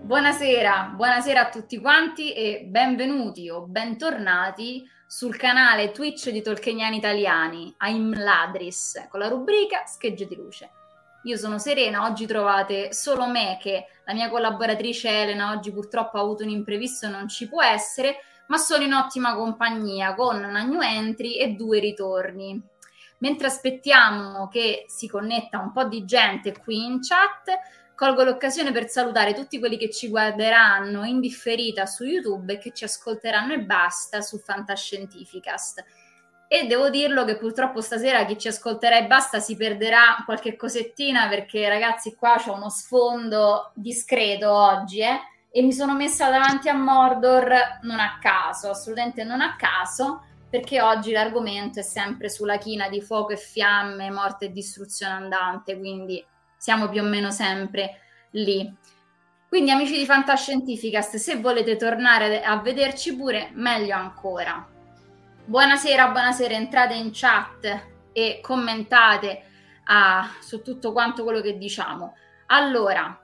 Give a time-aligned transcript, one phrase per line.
[0.00, 7.74] Buonasera, buonasera a tutti quanti e benvenuti o bentornati sul canale Twitch di Tolkieniani Italiani,
[7.76, 10.70] Aim Ladris, con la rubrica Schegge di Luce.
[11.24, 16.22] Io sono Serena, oggi trovate solo me che la mia collaboratrice Elena oggi purtroppo ha
[16.22, 20.62] avuto un imprevisto e non ci può essere, ma sono in ottima compagnia con una
[20.62, 22.58] new entry e due ritorni.
[23.18, 28.88] Mentre aspettiamo che si connetta un po' di gente qui in chat, colgo l'occasione per
[28.88, 33.60] salutare tutti quelli che ci guarderanno in differita su YouTube e che ci ascolteranno e
[33.60, 35.84] basta su Fantascientificast.
[36.46, 41.26] E devo dirlo che purtroppo stasera chi ci ascolterà e basta si perderà qualche cosettina
[41.28, 45.18] perché ragazzi qua c'è uno sfondo discreto oggi eh?
[45.50, 47.52] e mi sono messa davanti a Mordor
[47.82, 53.00] non a caso, assolutamente non a caso perché oggi l'argomento è sempre sulla china di
[53.00, 56.24] fuoco e fiamme, morte e distruzione andante, quindi
[56.66, 58.00] siamo più o meno sempre
[58.32, 58.68] lì.
[59.48, 64.66] Quindi amici di Fantascientificast, se volete tornare a vederci pure, meglio ancora.
[65.44, 69.44] Buonasera, buonasera, entrate in chat e commentate
[69.84, 72.16] ah, su tutto quanto quello che diciamo.
[72.46, 73.16] Allora,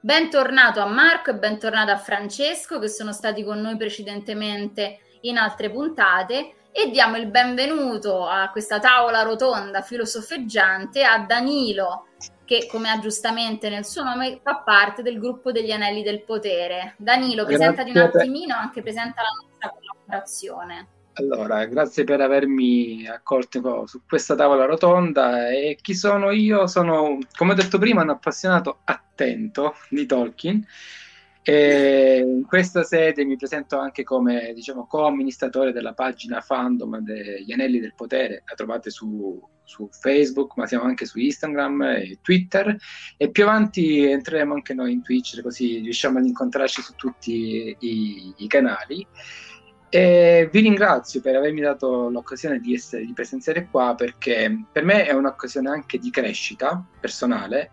[0.00, 5.70] bentornato a Marco e bentornato a Francesco che sono stati con noi precedentemente in altre
[5.70, 12.06] puntate e diamo il benvenuto a questa tavola rotonda filosofeggiante a Danilo
[12.48, 16.94] che come ha giustamente nel suo nome fa parte del gruppo degli anelli del potere.
[16.96, 20.86] Danilo, presentati un attimino, anche presenta la nostra collaborazione.
[21.12, 25.50] Allora, grazie per avermi accolto su questa tavola rotonda.
[25.50, 26.66] E chi sono io?
[26.66, 30.66] Sono, come ho detto prima, un appassionato attento di Tolkien
[31.42, 37.80] E in questa sede mi presento anche come diciamo, co-amministratore della pagina fandom degli Anelli
[37.80, 42.76] del Potere, la trovate su, su, Facebook, ma siamo anche su Instagram e Twitter
[43.16, 48.34] e più avanti entreremo anche noi in Twitch, così riusciamo ad incontrarci su tutti i,
[48.36, 49.06] i canali.
[49.90, 55.06] E vi ringrazio per avermi dato l'occasione di, essere, di presenziare qua perché per me
[55.06, 57.70] è un'occasione anche di crescita personale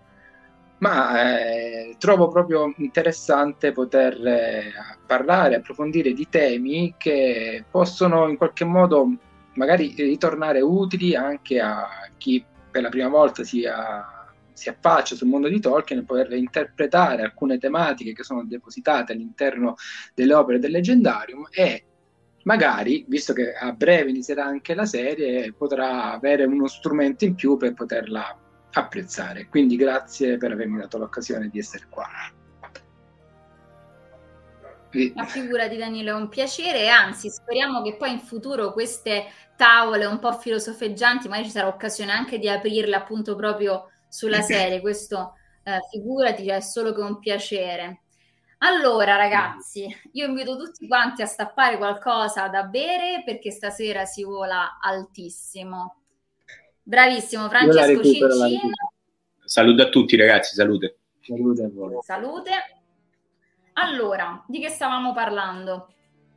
[0.80, 4.74] ma eh, trovo proprio interessante poter eh,
[5.06, 9.10] parlare, approfondire di temi che possono in qualche modo
[9.54, 11.88] magari ritornare utili anche a
[12.18, 16.34] chi per la prima volta si, a, si affaccia sul mondo di Tolkien e poter
[16.34, 19.76] interpretare alcune tematiche che sono depositate all'interno
[20.14, 21.86] delle opere del leggendarium e
[22.44, 27.58] magari, visto che a breve inizierà anche la serie, potrà avere uno strumento in più
[27.58, 28.38] per poterla
[28.76, 29.48] apprezzare.
[29.48, 32.08] Quindi grazie per avermi dato l'occasione di essere qua.
[35.14, 39.26] Ma figurati Danilo, è un piacere anzi speriamo che poi in futuro queste
[39.58, 44.80] tavole un po' filosofeggianti, magari ci sarà occasione anche di aprirle appunto proprio sulla serie,
[44.80, 45.34] questo
[45.64, 48.04] eh, figurati è solo che un piacere.
[48.60, 54.80] Allora ragazzi, io invito tutti quanti a stappare qualcosa da bere perché stasera si vola
[54.82, 56.05] altissimo.
[56.88, 58.70] Bravissimo, Francesco Cincin.
[59.44, 61.00] Salute a tutti ragazzi, salute.
[61.20, 61.98] Salute a voi.
[62.02, 62.52] Salute.
[63.74, 65.92] Allora, di che stavamo parlando?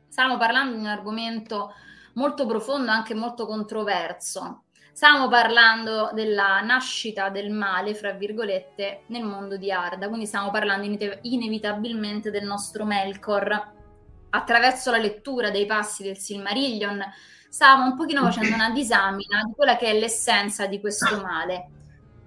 [0.07, 1.71] Stavamo parlando di un argomento
[2.13, 4.63] molto profondo, anche molto controverso.
[4.91, 10.87] Stavamo parlando della nascita del male, fra virgolette, nel mondo di Arda, quindi stiamo parlando
[11.21, 13.77] inevitabilmente del nostro Melkor.
[14.31, 17.03] Attraverso la lettura dei passi del Silmarillion,
[17.49, 21.69] stavamo un pochino facendo una disamina di quella che è l'essenza di questo male.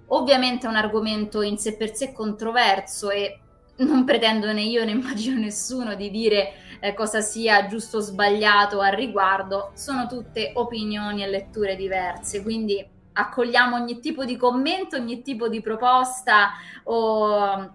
[0.07, 3.39] Ovviamente è un argomento in sé per sé controverso e
[3.77, 8.81] non pretendo né io né immagino nessuno di dire eh, cosa sia giusto o sbagliato
[8.81, 15.21] al riguardo, sono tutte opinioni e letture diverse, quindi accogliamo ogni tipo di commento, ogni
[15.21, 16.51] tipo di proposta
[16.83, 17.71] o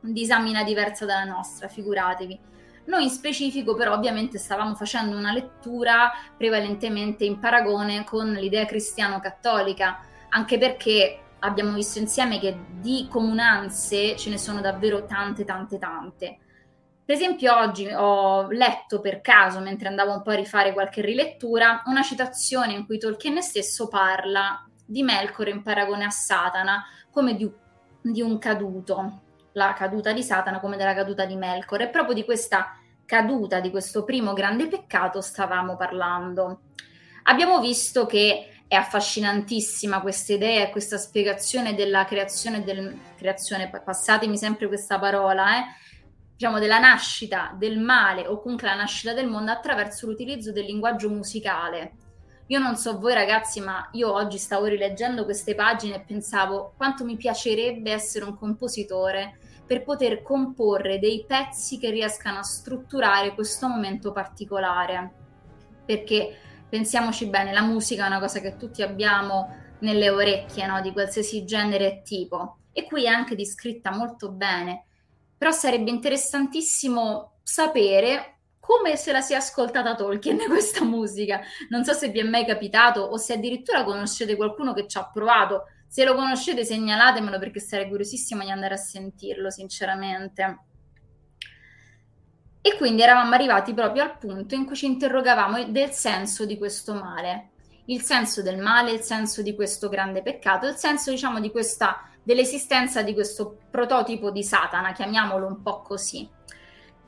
[0.00, 2.50] disamina diversa dalla nostra, figuratevi.
[2.84, 10.00] Noi in specifico però ovviamente stavamo facendo una lettura prevalentemente in paragone con l'idea cristiano-cattolica,
[10.30, 16.38] anche perché abbiamo visto insieme che di comunanze ce ne sono davvero tante, tante, tante.
[17.04, 21.82] Per esempio oggi ho letto per caso, mentre andavo un po' a rifare qualche rilettura,
[21.86, 28.22] una citazione in cui Tolkien stesso parla di Melkor in paragone a Satana come di,
[28.22, 29.21] un caduto,
[29.52, 33.70] la caduta di Satana come della caduta di Melkor e proprio di questa caduta, di
[33.70, 36.60] questo primo grande peccato stavamo parlando.
[37.24, 44.38] Abbiamo visto che è affascinantissima questa idea e questa spiegazione della creazione del creazione, passatemi
[44.38, 45.64] sempre questa parola, eh,
[46.34, 51.10] diciamo della nascita del male o comunque la nascita del mondo attraverso l'utilizzo del linguaggio
[51.10, 51.92] musicale.
[52.46, 57.04] Io non so voi ragazzi, ma io oggi stavo rileggendo queste pagine e pensavo quanto
[57.04, 63.68] mi piacerebbe essere un compositore per poter comporre dei pezzi che riescano a strutturare questo
[63.68, 65.12] momento particolare.
[65.84, 66.36] Perché
[66.68, 70.80] pensiamoci bene, la musica è una cosa che tutti abbiamo nelle orecchie, no?
[70.80, 74.86] di qualsiasi genere e tipo, e qui è anche descritta molto bene.
[75.36, 81.40] Però sarebbe interessantissimo sapere come se la sia ascoltata Tolkien questa musica.
[81.68, 85.10] Non so se vi è mai capitato o se addirittura conoscete qualcuno che ci ha
[85.12, 85.64] provato.
[85.92, 90.58] Se lo conoscete segnalatemelo perché sarei curiosissima di andare a sentirlo, sinceramente.
[92.62, 96.94] E quindi eravamo arrivati proprio al punto in cui ci interrogavamo del senso di questo
[96.94, 97.50] male,
[97.88, 102.08] il senso del male, il senso di questo grande peccato, il senso, diciamo, di questa,
[102.22, 106.26] dell'esistenza di questo prototipo di Satana, chiamiamolo un po' così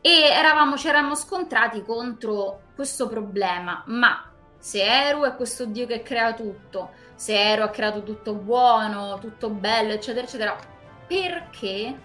[0.02, 6.02] e eravamo, ci eravamo scontrati contro questo problema, ma se Eru è questo dio che
[6.02, 10.58] crea tutto, se Eru ha creato tutto buono, tutto bello, eccetera, eccetera,
[11.06, 11.98] perché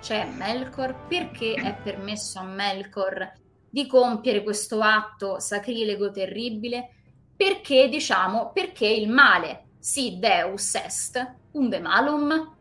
[0.00, 1.06] c'è Melkor?
[1.06, 3.32] Perché è permesso a Melkor
[3.68, 6.94] di compiere questo atto sacrilego terribile?
[7.36, 12.56] Perché, diciamo, perché il male, si Deus est, un malum,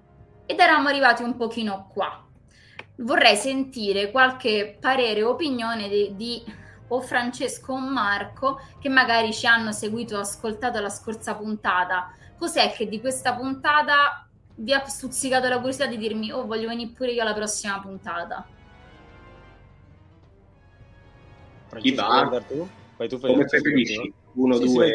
[0.46, 2.24] ed eravamo arrivati un pochino qua
[3.00, 6.44] vorrei sentire qualche parere o opinione di, di
[6.90, 12.14] o Francesco o Marco che magari ci hanno seguito o ascoltato la scorsa puntata.
[12.38, 16.92] Cos'è che di questa puntata vi ha stuzzicato la curiosità di dirmi oh voglio venire
[16.92, 18.46] pure io alla prossima puntata?
[21.78, 22.44] Chi va?
[22.48, 22.68] Tu?
[22.98, 24.14] Poi tu fai Come preferisci?
[24.34, 24.94] Uno, sì, due, sì,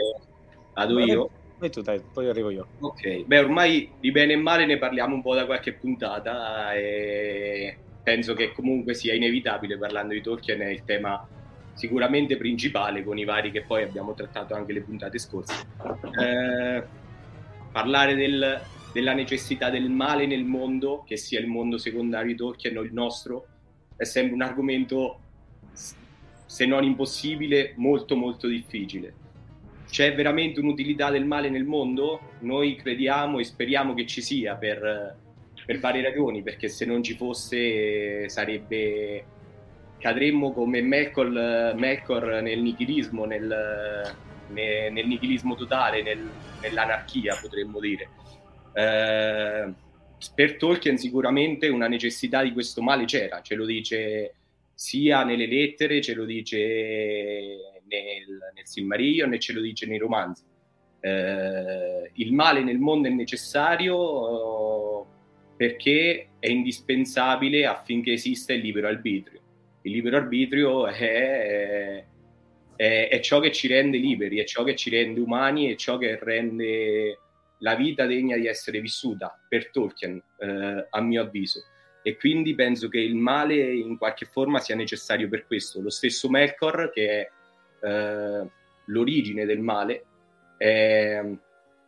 [0.75, 1.31] vado io.
[1.59, 2.67] Poi tu dai, poi arrivo io.
[2.81, 7.79] Ok, beh ormai di bene e male ne parliamo un po' da qualche puntata e
[8.03, 11.27] penso che comunque sia inevitabile parlando di Tolkien è il tema
[11.75, 15.67] sicuramente principale con i vari che poi abbiamo trattato anche le puntate scorse.
[16.21, 16.83] Eh,
[17.71, 18.61] parlare del,
[18.93, 22.93] della necessità del male nel mondo, che sia il mondo secondario di Tolkien o il
[22.93, 23.47] nostro,
[23.97, 25.21] è sempre un argomento,
[26.47, 29.23] se non impossibile, molto molto difficile.
[29.89, 32.21] C'è veramente un'utilità del male nel mondo?
[32.41, 35.17] Noi crediamo e speriamo che ci sia per,
[35.67, 39.25] per varie ragioni, perché se non ci fosse sarebbe
[40.05, 41.31] cadremmo come Melkor,
[41.77, 44.13] Melkor nel nichilismo, nel,
[44.49, 46.31] nel, nel nichilismo totale, nel,
[46.61, 48.11] nell'anarchia potremmo dire.
[48.75, 49.73] Eh,
[50.35, 54.35] per Tolkien sicuramente una necessità di questo male c'era, ce lo dice
[54.75, 56.59] sia nelle lettere, ce lo dice
[57.89, 60.43] nel, nel Silmarillion e ce lo dice nei romanzi.
[61.01, 65.07] Eh, il male nel mondo è necessario eh,
[65.57, 69.41] perché è indispensabile affinché esista il libero arbitrio.
[69.85, 72.05] Il libero arbitrio è,
[72.77, 75.99] è, è ciò che ci rende liberi, è ciò che ci rende umani, è ciò
[75.99, 77.19] che rende
[77.59, 81.65] la vita degna di essere vissuta per Tolkien, eh, a mio avviso.
[82.03, 85.81] E quindi penso che il male in qualche forma sia necessario per questo.
[85.81, 87.31] Lo stesso Melkor, che è
[87.87, 88.51] eh,
[88.87, 90.05] l'origine del male,
[90.59, 91.23] è,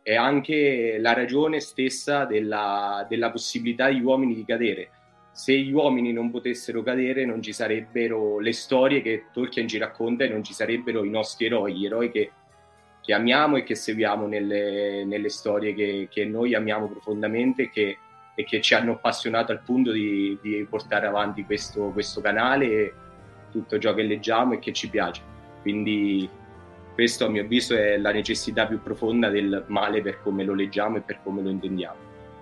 [0.01, 4.89] è, anche la ragione stessa della, della possibilità degli uomini di cadere.
[5.37, 10.23] Se gli uomini non potessero cadere, non ci sarebbero le storie che Tolkien ci racconta
[10.23, 12.31] e non ci sarebbero i nostri eroi, gli eroi che
[13.07, 17.97] che amiamo e che seguiamo nelle, nelle storie che, che, noi amiamo profondamente e che,
[18.35, 22.93] e che, ci hanno appassionato al punto di, di portare avanti questo, questo, canale e
[23.49, 25.21] tutto ciò che leggiamo e che ci piace.
[25.61, 26.29] Quindi
[26.95, 30.97] questo a mio avviso è la necessità più profonda del male per come lo leggiamo
[30.97, 31.99] e per come lo intendiamo.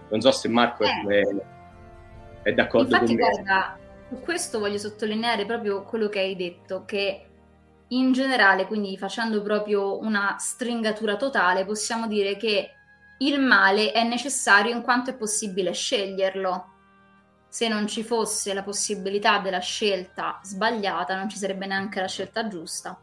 [0.10, 1.20] Non so se Marco eh.
[1.20, 1.22] è,
[2.46, 3.30] è, d'accordo Infatti, con me.
[3.32, 7.26] Guarda, su questo voglio sottolineare proprio quello che hai detto, che
[7.88, 12.70] in generale, quindi facendo proprio una stringatura totale, possiamo dire che
[13.18, 16.74] il male è necessario in quanto è possibile sceglierlo.
[17.48, 22.48] Se non ci fosse la possibilità della scelta sbagliata, non ci sarebbe neanche la scelta
[22.48, 23.00] giusta.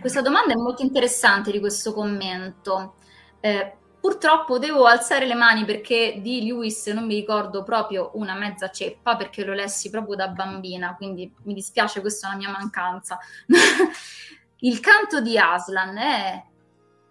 [0.00, 2.96] Questa domanda è molto interessante di questo commento.
[3.38, 8.70] Eh, Purtroppo devo alzare le mani perché di Lewis non mi ricordo proprio una mezza
[8.70, 13.18] ceppa perché lo lessi proprio da bambina, quindi mi dispiace, questa è una mia mancanza.
[14.60, 16.44] il canto di Aslan è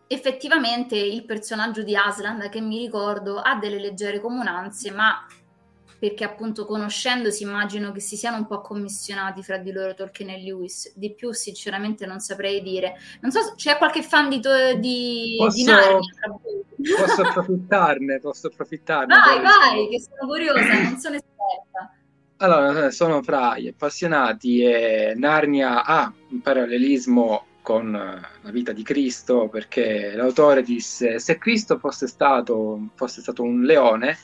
[0.08, 5.26] effettivamente il personaggio di Aslan che mi ricordo ha delle leggere comunanze, ma
[6.00, 10.42] perché appunto conoscendosi immagino che si siano un po' commissionati fra di loro Tolkien e
[10.42, 10.94] Lewis.
[10.96, 12.96] Di più sinceramente non saprei dire.
[13.22, 16.00] Non so, c'è qualche fan di, to- di, posso, di Narnia?
[17.06, 19.16] Posso approfittarne, posso approfittarne.
[19.16, 21.92] Vai, vai, che sono curiosa, non sono esperta.
[22.38, 28.72] Allora, eh, sono fra gli appassionati e Narnia ha un parallelismo con eh, la vita
[28.72, 34.16] di Cristo perché l'autore disse se Cristo fosse stato, fosse stato un leone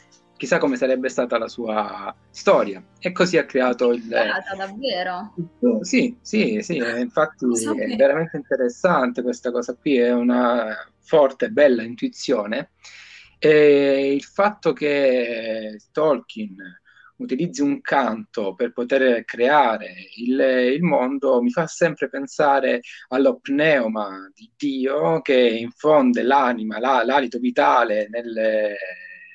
[0.43, 2.83] chissà come sarebbe stata la sua storia.
[2.99, 4.01] E così ha creato il...
[4.03, 5.33] Stata, davvero?
[5.83, 7.45] Sì, sì, sì, infatti
[7.77, 12.71] è veramente interessante questa cosa qui, è una forte, bella intuizione.
[13.39, 16.57] E il fatto che Tolkien
[17.15, 20.39] utilizzi un canto per poter creare il,
[20.73, 27.39] il, mondo mi fa sempre pensare allo pneuma di Dio che infonde l'anima, la, l'alito
[27.39, 28.75] vitale nelle,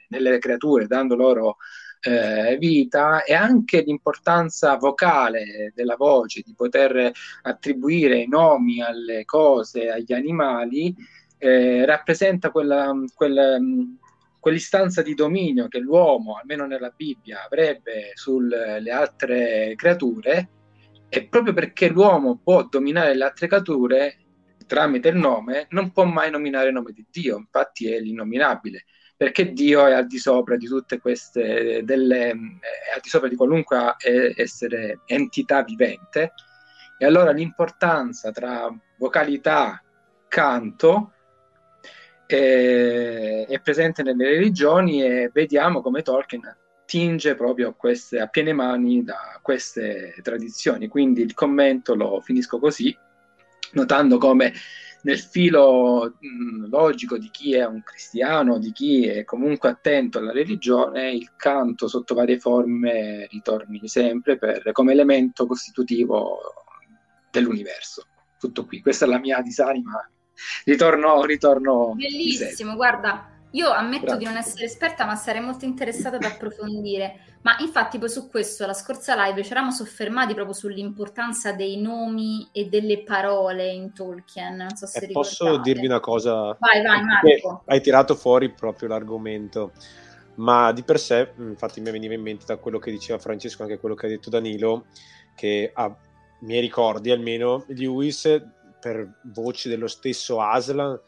[0.09, 1.57] nelle creature, dando loro
[2.01, 7.11] eh, vita e anche l'importanza vocale della voce, di poter
[7.43, 10.95] attribuire i nomi alle cose, agli animali,
[11.39, 13.59] eh, rappresenta quella, quella,
[14.39, 20.49] quell'istanza di dominio che l'uomo, almeno nella Bibbia, avrebbe sulle altre creature
[21.09, 24.19] e proprio perché l'uomo può dominare le altre creature
[24.67, 28.85] tramite il nome, non può mai nominare il nome di Dio, infatti è l'innominabile
[29.19, 33.35] perché Dio è al di sopra di tutte queste, delle, è al di sopra di
[33.35, 33.97] qualunque
[34.37, 36.35] essere, entità vivente,
[36.97, 39.83] e allora l'importanza tra vocalità,
[40.29, 41.15] canto,
[42.27, 49.03] è, è presente nelle religioni e vediamo come Tolkien tinge proprio queste, a piene mani
[49.03, 50.87] da queste tradizioni.
[50.87, 52.97] Quindi il commento lo finisco così,
[53.73, 54.53] notando come
[55.09, 56.19] nel filo
[56.69, 61.89] logico di chi è un cristiano, di chi è comunque attento alla religione, il canto
[61.89, 66.41] sotto varie forme ritorni sempre per, come elemento costitutivo
[67.31, 68.07] dell'universo.
[68.39, 70.07] Tutto qui, questa è la mia disanima.
[70.67, 71.95] Ritorno, ritorno.
[71.95, 74.19] Bellissimo, guarda, Io ammetto Grazie.
[74.19, 77.21] di non essere esperta, ma sarei molto interessata ad approfondire.
[77.43, 82.49] Ma infatti poi su questo, la scorsa live, ci eravamo soffermati proprio sull'importanza dei nomi
[82.53, 84.57] e delle parole in Tolkien.
[84.57, 86.57] Non so se eh, Posso dirvi una cosa?
[86.59, 87.63] Vai, vai, Marco.
[87.65, 89.73] Hai tirato fuori proprio l'argomento.
[90.35, 93.79] Ma di per sé, infatti mi veniva in mente da quello che diceva Francesco, anche
[93.79, 94.87] quello che ha detto Danilo,
[95.35, 95.93] che a
[96.41, 98.41] miei ricordi almeno, Lewis,
[98.79, 100.99] per voci dello stesso Aslan,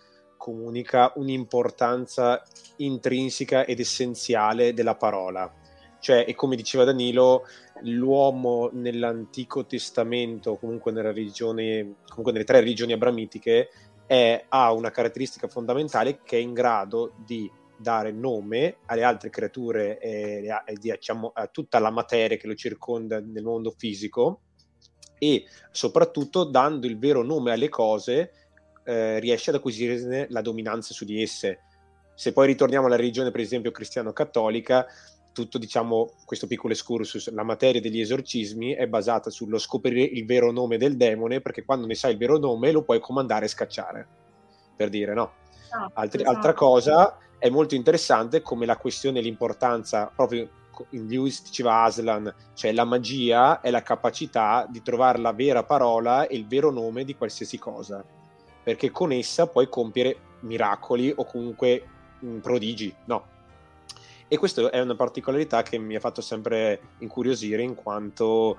[0.40, 2.42] comunica un'importanza
[2.76, 5.52] intrinseca ed essenziale della parola.
[5.98, 7.44] Cioè, e come diceva Danilo,
[7.82, 13.68] l'uomo nell'Antico Testamento, comunque, religione, comunque nelle tre religioni abramitiche,
[14.06, 19.98] è, ha una caratteristica fondamentale che è in grado di dare nome alle altre creature
[19.98, 24.40] e, e diciamo, a tutta la materia che lo circonda nel mondo fisico
[25.18, 28.32] e soprattutto dando il vero nome alle cose
[28.90, 31.60] eh, riesce ad acquisire la dominanza su di esse.
[32.14, 34.84] Se poi ritorniamo alla religione, per esempio, cristiano-cattolica,
[35.32, 40.50] tutto diciamo questo piccolo excursus, la materia degli esorcismi è basata sullo scoprire il vero
[40.50, 44.08] nome del demone, perché quando ne sai il vero nome lo puoi comandare e scacciare,
[44.74, 45.34] per dire no.
[45.70, 46.36] Ah, Altri, esatto.
[46.36, 50.48] Altra cosa è molto interessante come la questione e l'importanza, proprio
[50.90, 56.26] in Lewis diceva Aslan, cioè la magia è la capacità di trovare la vera parola
[56.26, 58.04] e il vero nome di qualsiasi cosa
[58.70, 61.84] perché con essa puoi compiere miracoli o comunque
[62.20, 63.26] mh, prodigi, no.
[64.28, 68.56] E questa è una particolarità che mi ha fatto sempre incuriosire in quanto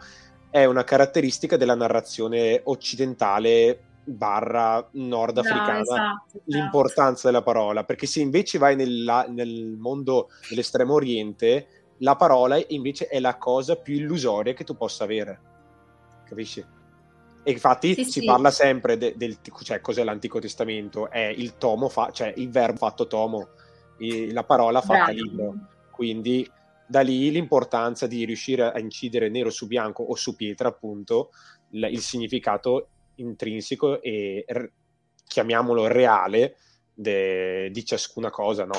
[0.49, 6.41] è una caratteristica della narrazione occidentale barra nordafricana no, esatto, esatto.
[6.45, 11.67] l'importanza della parola perché se invece vai nella, nel mondo dell'estremo oriente
[11.99, 15.39] la parola invece è la cosa più illusoria che tu possa avere
[16.25, 16.65] capisci?
[17.43, 18.25] E infatti sì, si sì.
[18.25, 22.77] parla sempre de, del cioè, cos'è l'Antico Testamento, è il tomo, fa, cioè il verbo
[22.77, 23.49] fatto tomo,
[24.31, 25.11] la parola fatta Bravo.
[25.11, 25.55] libro.
[25.91, 26.49] Quindi
[26.87, 31.29] da lì l'importanza di riuscire a incidere nero su bianco o su pietra, appunto,
[31.71, 34.71] l- il significato intrinseco e r-
[35.25, 36.57] chiamiamolo reale
[36.93, 38.73] de- di ciascuna cosa, no?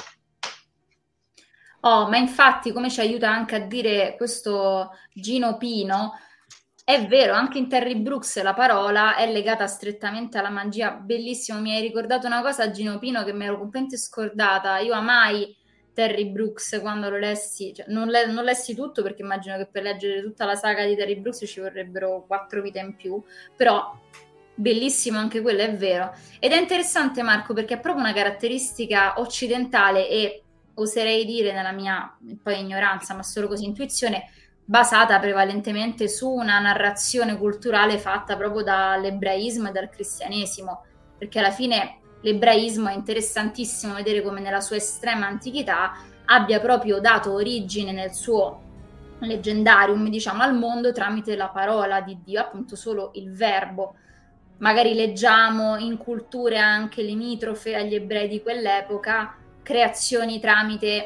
[1.80, 6.12] Oh, ma infatti, come ci aiuta anche a dire questo Gino Pino,
[6.84, 10.90] è vero, anche in Terry Brooks la parola è legata strettamente alla magia.
[10.92, 14.78] Bellissimo, mi hai ricordato una cosa, Gino Pino, che mi ero completamente scordata.
[14.78, 15.56] Io amai
[15.92, 19.82] Terry Brooks quando lo lessi, cioè, non, le, non, lessi tutto perché immagino che per
[19.82, 23.22] leggere tutta la saga di Terry Brooks ci vorrebbero quattro vite in più,
[23.56, 23.96] però
[24.54, 26.12] bellissimo anche quello, è vero.
[26.40, 30.42] Ed è interessante Marco perché è proprio una caratteristica occidentale e
[30.74, 34.30] oserei dire nella mia poi ignoranza, ma solo così intuizione,
[34.64, 40.85] basata prevalentemente su una narrazione culturale fatta proprio dall'ebraismo e dal cristianesimo,
[41.18, 45.92] perché alla fine l'ebraismo è interessantissimo vedere come nella sua estrema antichità
[46.27, 48.61] abbia proprio dato origine nel suo
[49.18, 53.94] leggendarium, diciamo, al mondo tramite la parola di Dio, appunto solo il verbo.
[54.59, 61.05] Magari leggiamo in culture anche limitrofe agli ebrei di quell'epoca creazioni tramite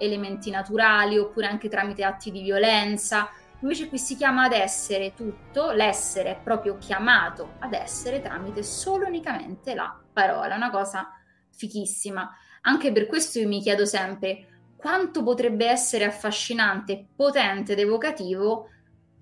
[0.00, 3.30] elementi naturali oppure anche tramite atti di violenza.
[3.60, 9.06] Invece qui si chiama ad essere tutto, l'essere è proprio chiamato ad essere tramite solo
[9.06, 11.10] unicamente la parola, una cosa
[11.50, 12.28] fichissima.
[12.62, 18.70] Anche per questo io mi chiedo sempre quanto potrebbe essere affascinante, potente ed evocativo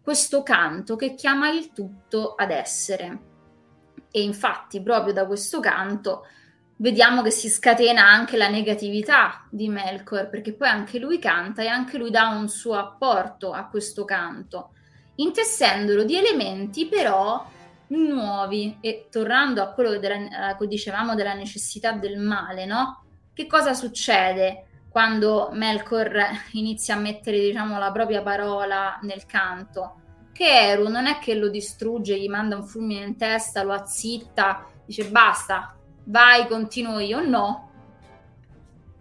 [0.00, 3.26] questo canto che chiama il tutto ad essere.
[4.10, 6.24] E infatti proprio da questo canto
[6.78, 11.66] vediamo che si scatena anche la negatività di Melkor, perché poi anche lui canta e
[11.66, 14.70] anche lui dà un suo apporto a questo canto,
[15.16, 17.44] intessendolo di elementi però
[17.88, 18.78] nuovi.
[18.80, 23.04] E tornando a quello della, che dicevamo della necessità del male, no?
[23.32, 26.16] Che cosa succede quando Melkor
[26.52, 30.00] inizia a mettere, diciamo, la propria parola nel canto?
[30.32, 34.64] Che Eru non è che lo distrugge, gli manda un fulmine in testa, lo azzitta,
[34.84, 35.77] dice basta,
[36.08, 37.70] vai, continuo io, no,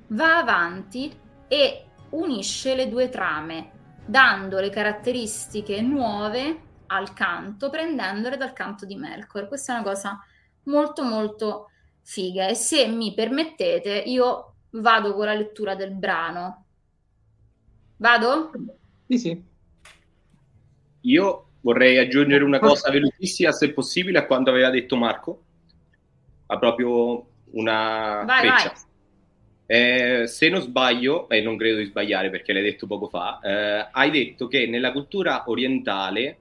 [0.07, 1.11] va avanti
[1.47, 3.71] e unisce le due trame,
[4.05, 9.47] dando le caratteristiche nuove al canto, prendendole dal canto di Melkor.
[9.47, 10.19] Questa è una cosa
[10.63, 11.69] molto molto
[12.01, 16.65] figa e se mi permettete io vado con la lettura del brano.
[17.97, 18.51] Vado?
[19.07, 19.43] Sì, sì.
[21.01, 25.46] Io vorrei aggiungere una cosa velocissima, se possibile, a quanto aveva detto Marco
[26.47, 28.73] ha proprio una vai, freccia.
[28.73, 28.85] Vai.
[29.69, 33.87] Eh, se non sbaglio, e non credo di sbagliare perché l'hai detto poco fa, eh,
[33.91, 36.37] hai detto che nella cultura orientale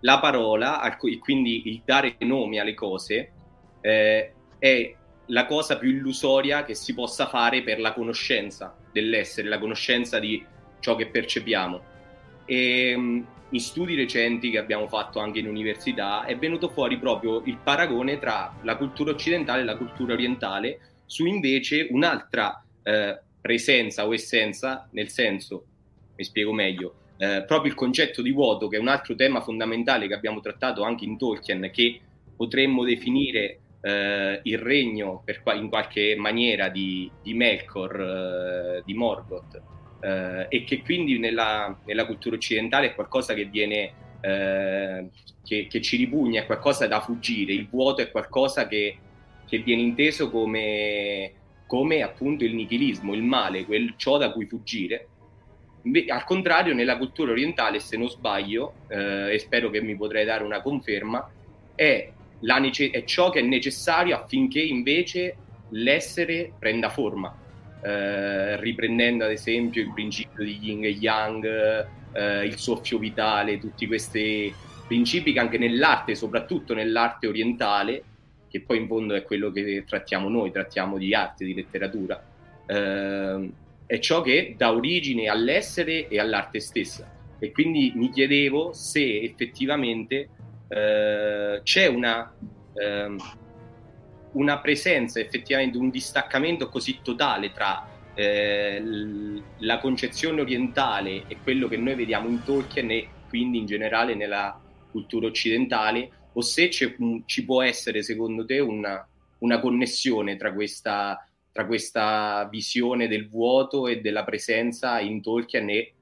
[0.00, 0.80] la parola,
[1.20, 3.32] quindi il dare nomi alle cose,
[3.80, 4.94] eh, è
[5.26, 10.44] la cosa più illusoria che si possa fare per la conoscenza dell'essere, la conoscenza di
[10.80, 11.92] ciò che percepiamo.
[12.44, 13.22] E mm,
[13.54, 18.18] in studi recenti che abbiamo fatto anche in università è venuto fuori proprio il paragone
[18.18, 24.88] tra la cultura occidentale e la cultura orientale su invece un'altra eh, presenza o essenza,
[24.92, 25.66] nel senso,
[26.16, 30.08] mi spiego meglio, eh, proprio il concetto di vuoto, che è un altro tema fondamentale
[30.08, 32.00] che abbiamo trattato anche in Tolkien, che
[32.34, 39.62] potremmo definire eh, il regno per, in qualche maniera di, di Melkor, eh, di Morgoth,
[40.04, 45.08] eh, e che quindi nella, nella, cultura occidentale è qualcosa che viene eh,
[45.42, 48.98] che, che, ci ripugna, è qualcosa da fuggire, il vuoto è qualcosa che,
[49.46, 51.32] che viene inteso come,
[51.66, 55.08] come, appunto il nichilismo, il male, quel ciò da cui fuggire.
[56.08, 60.44] Al contrario, nella cultura orientale, se non sbaglio, eh, e spero che mi potrei dare
[60.44, 61.30] una conferma,
[61.74, 65.36] è nece- è ciò che è necessario affinché invece
[65.70, 67.34] l'essere prenda forma,
[67.84, 73.86] eh, riprendendo ad esempio il principio di yin e yang, eh, il soffio vitale, tutti
[73.86, 74.52] questi
[74.86, 78.02] principi che anche nell'arte, soprattutto nell'arte orientale,
[78.48, 82.24] che poi in fondo è quello che trattiamo noi, trattiamo di arte, di letteratura,
[82.66, 83.50] eh,
[83.84, 87.10] è ciò che dà origine all'essere e all'arte stessa.
[87.38, 90.28] E quindi mi chiedevo se effettivamente
[90.68, 92.32] eh, c'è una,
[92.74, 93.16] eh,
[94.34, 98.82] una, presenza, effettivamente un distaccamento così totale tra eh,
[99.58, 104.60] la concezione orientale e quello che noi vediamo in Tolkien e quindi in generale nella
[104.90, 109.06] cultura occidentale, o se ci può essere secondo te una,
[109.38, 115.92] una connessione tra questa, tra questa visione del vuoto e della presenza in Tolkien e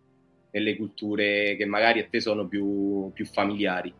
[0.51, 3.93] nelle culture che magari a te sono più, più familiari.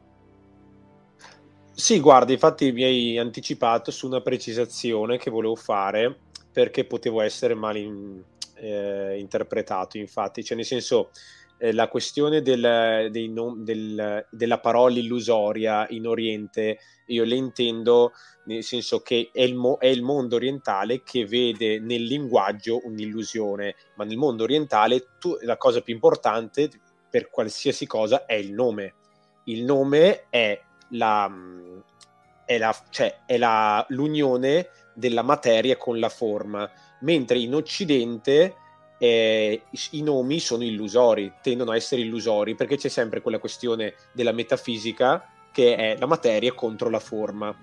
[1.75, 6.19] Sì, guarda, infatti mi hai anticipato su una precisazione che volevo fare
[6.53, 8.23] perché potevo essere mal in,
[8.57, 11.11] eh, interpretato, infatti, cioè nel senso
[11.59, 18.13] eh, la questione del, nom- del, della parola illusoria in Oriente, io le intendo
[18.45, 23.75] nel senso che è il, mo- è il mondo orientale che vede nel linguaggio un'illusione,
[23.97, 26.69] ma nel mondo orientale tu, la cosa più importante
[27.09, 28.95] per qualsiasi cosa è il nome.
[29.45, 30.61] Il nome è
[30.93, 31.31] la,
[32.45, 38.57] è, la, cioè, è la, l'unione della materia con la forma, mentre in Occidente
[38.99, 44.33] eh, i nomi sono illusori, tendono a essere illusori, perché c'è sempre quella questione della
[44.33, 47.55] metafisica che è la materia contro la forma,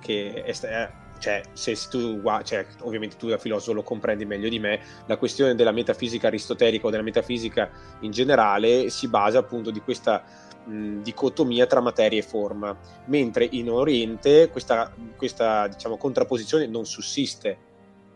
[0.00, 4.58] che è, eh, cioè, se tu, cioè, ovviamente tu da filosofo lo comprendi meglio di
[4.58, 7.70] me, la questione della metafisica aristotelica o della metafisica
[8.00, 10.24] in generale si basa appunto di questa
[10.68, 12.76] mh, dicotomia tra materia e forma,
[13.06, 17.66] mentre in Oriente questa, questa diciamo, contrapposizione non sussiste.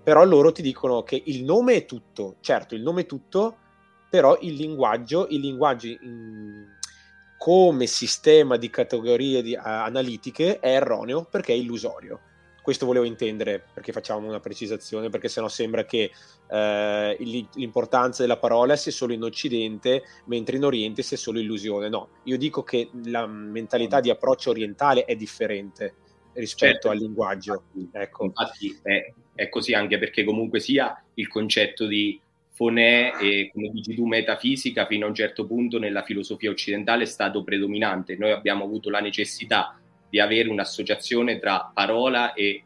[0.03, 3.57] Però loro ti dicono che il nome è tutto, certo, il nome è tutto,
[4.11, 6.79] però il linguaggio, il linguaggio mh,
[7.39, 12.21] come sistema di categorie di, uh, analitiche è erroneo perché è illusorio
[12.63, 16.13] questo volevo intendere perché facciamo una precisazione, perché sennò sembra che
[16.49, 17.17] eh,
[17.55, 21.89] l'importanza della parola sia solo in Occidente, mentre in Oriente sia solo illusione.
[21.89, 25.95] No, io dico che la mentalità di approccio orientale è differente
[26.35, 26.91] rispetto certo.
[26.91, 27.65] al linguaggio.
[27.91, 28.25] Ecco.
[28.25, 32.19] Infatti è, è, così anche perché comunque sia il concetto di
[32.55, 37.07] fonè e come dici tu metafisica fino a un certo punto nella filosofia occidentale è
[37.07, 38.17] stato predominante.
[38.17, 39.82] Noi abbiamo avuto la necessità
[40.13, 42.63] di avere un'associazione tra parola e,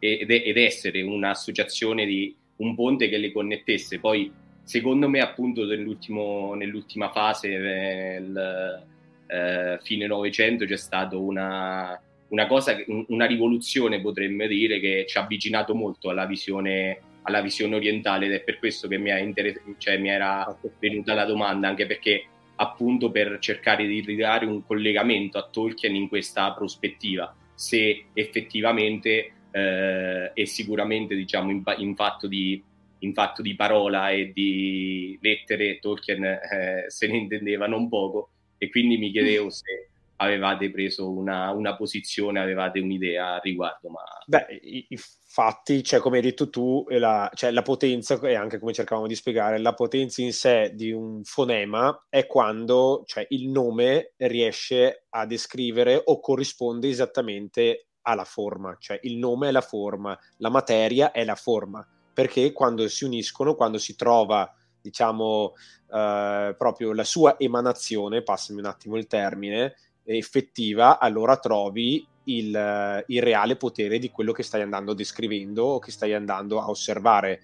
[0.00, 4.00] ed, ed essere un'associazione di un ponte che le connettesse.
[4.00, 4.32] Poi,
[4.64, 8.84] secondo me, appunto, nell'ultima fase, nel
[9.28, 11.96] eh, fine Novecento, c'è stata una,
[12.30, 17.76] una, cosa, una rivoluzione, potremmo dire, che ci ha avvicinato molto alla visione, alla visione
[17.76, 21.86] orientale ed è per questo che mi, inter- cioè, mi era venuta la domanda, anche
[21.86, 22.24] perché
[22.60, 30.30] appunto per cercare di ridare un collegamento a Tolkien in questa prospettiva, se effettivamente eh,
[30.34, 32.62] e sicuramente diciamo in, in, fatto di,
[33.00, 38.68] in, fatto di, parola e di lettere Tolkien eh, se ne intendeva non poco e
[38.70, 39.87] quindi mi chiedevo se
[40.18, 43.88] avevate preso una, una posizione, avevate un'idea a riguardo.
[43.88, 44.02] Ma...
[44.26, 49.06] Beh, infatti, cioè, come hai detto tu, la, cioè, la potenza, e anche come cercavamo
[49.06, 55.06] di spiegare, la potenza in sé di un fonema è quando cioè, il nome riesce
[55.10, 61.12] a descrivere o corrisponde esattamente alla forma, cioè il nome è la forma, la materia
[61.12, 64.50] è la forma, perché quando si uniscono, quando si trova
[64.80, 65.52] diciamo
[65.92, 69.74] eh, proprio la sua emanazione, passami un attimo il termine,
[70.16, 75.90] effettiva, allora trovi il, il, reale potere di quello che stai andando descrivendo o che
[75.90, 77.42] stai andando a osservare.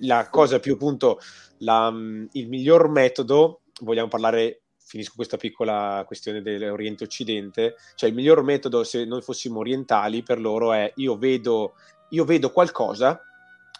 [0.00, 1.18] La cosa più appunto,
[1.58, 1.88] la,
[2.32, 9.04] il miglior metodo, vogliamo parlare, finisco questa piccola questione dell'Oriente-Occidente, cioè il miglior metodo se
[9.04, 11.74] noi fossimo orientali per loro è io vedo,
[12.10, 13.20] io vedo qualcosa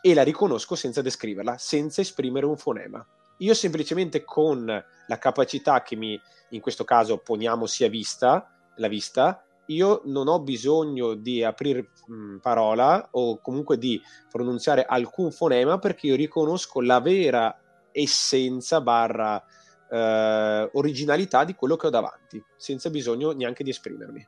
[0.00, 3.06] e la riconosco senza descriverla, senza esprimere un fonema.
[3.40, 9.44] Io semplicemente con la capacità che mi, in questo caso poniamo sia vista, la vista,
[9.66, 14.00] io non ho bisogno di aprire mh, parola o comunque di
[14.31, 17.59] pronunziare alcun fonema perché io riconosco la vera
[17.92, 19.42] essenza barra
[19.90, 24.26] eh, originalità di quello che ho davanti, senza bisogno neanche di esprimermi.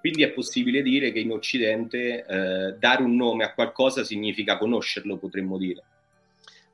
[0.00, 5.18] Quindi è possibile dire che in Occidente eh, dare un nome a qualcosa significa conoscerlo,
[5.18, 5.82] potremmo dire.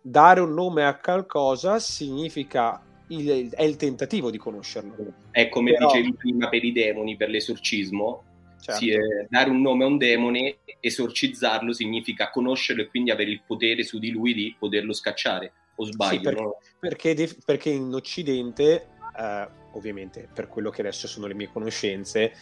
[0.06, 4.94] Dare un nome a qualcosa significa il, è il tentativo di conoscerlo.
[5.30, 5.86] È come Però...
[5.86, 8.22] dicevi prima per i demoni, per l'esorcismo.
[8.60, 8.80] Certo.
[8.80, 13.42] Sì, eh, dare un nome a un demone, esorcizzarlo significa conoscerlo e quindi avere il
[13.46, 15.52] potere su di lui di poterlo scacciare.
[15.76, 16.16] O sbaglio?
[16.16, 16.56] Sì, perché, no?
[16.78, 18.88] perché, perché, in Occidente,
[19.18, 22.32] eh, ovviamente per quello che adesso sono le mie conoscenze,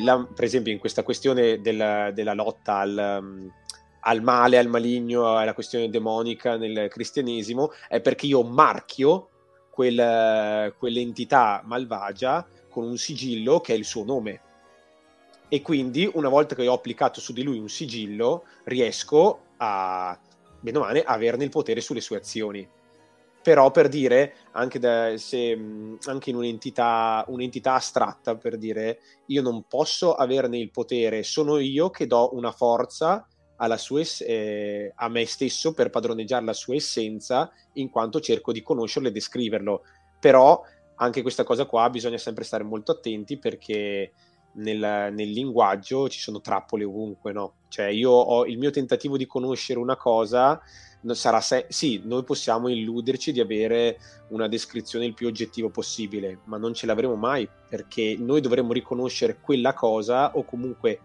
[0.00, 3.18] la, per esempio in questa questione della, della lotta al...
[3.20, 3.52] Um,
[4.04, 9.28] al male, al maligno, alla questione demonica nel cristianesimo, è perché io marchio
[9.70, 14.40] quel, quell'entità malvagia con un sigillo che è il suo nome.
[15.48, 20.18] E quindi, una volta che ho applicato su di lui un sigillo, riesco a,
[20.60, 22.66] bene o male, averne il potere sulle sue azioni.
[23.42, 25.58] Però per dire, anche, da, se,
[26.04, 31.90] anche in un'entità, un'entità astratta, per dire, io non posso averne il potere, sono io
[31.90, 33.26] che do una forza
[33.76, 39.08] sua, eh, a me stesso per padroneggiare la sua essenza, in quanto cerco di conoscerlo
[39.08, 39.82] e descriverlo.
[40.20, 40.62] Però
[40.96, 44.12] anche questa cosa qua bisogna sempre stare molto attenti perché
[44.54, 47.54] nel, nel linguaggio ci sono trappole ovunque, no?
[47.68, 50.60] Cioè io ho il mio tentativo di conoscere una cosa,
[51.10, 53.98] sarà se- sì, noi possiamo illuderci di avere
[54.28, 59.38] una descrizione il più oggettiva possibile, ma non ce l'avremo mai perché noi dovremmo riconoscere
[59.40, 61.00] quella cosa o comunque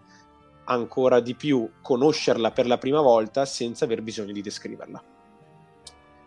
[0.68, 5.02] ancora di più conoscerla per la prima volta senza aver bisogno di descriverla.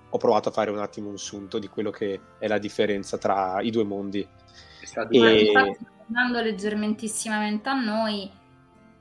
[0.09, 3.61] Ho provato a fare un attimo un sunto di quello che è la differenza tra
[3.61, 4.19] i due mondi.
[4.19, 5.45] E...
[5.45, 8.29] Infatti, tornando leggermentissimamente a noi,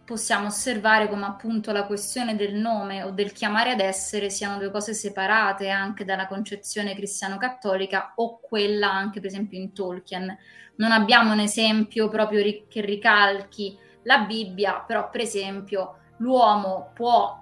[0.05, 4.70] possiamo osservare come appunto la questione del nome o del chiamare ad essere siano due
[4.70, 10.37] cose separate anche dalla concezione cristiano-cattolica o quella anche per esempio in Tolkien.
[10.76, 17.38] Non abbiamo un esempio proprio ri- che ricalchi la Bibbia, però per esempio l'uomo può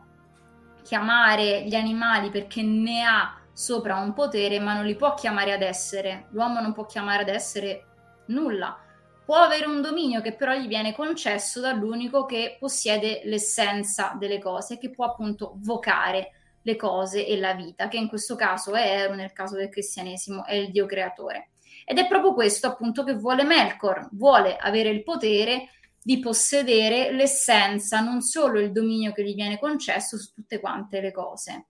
[0.83, 5.63] chiamare gli animali perché ne ha sopra un potere, ma non li può chiamare ad
[5.63, 6.27] essere.
[6.31, 7.85] L'uomo non può chiamare ad essere
[8.27, 8.79] nulla.
[9.25, 14.79] Può avere un dominio che però gli viene concesso dall'unico che possiede l'essenza delle cose,
[14.79, 16.31] che può appunto vocare
[16.63, 20.45] le cose e la vita, che in questo caso è Ero, nel caso del cristianesimo
[20.45, 21.51] è il Dio creatore.
[21.85, 25.71] Ed è proprio questo appunto che vuole Melkor, vuole avere il potere
[26.03, 31.13] di possedere l'essenza, non solo il dominio che gli viene concesso su tutte quante le
[31.13, 31.67] cose.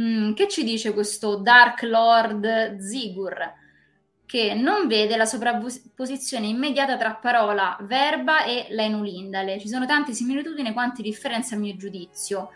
[0.00, 3.60] Mm, che ci dice questo Dark Lord Zigur?
[4.24, 9.58] Che non vede la sovrapposizione immediata tra parola verba e l'enulindale.
[9.58, 12.50] Ci sono tante similitudini quanti differenze a mio giudizio.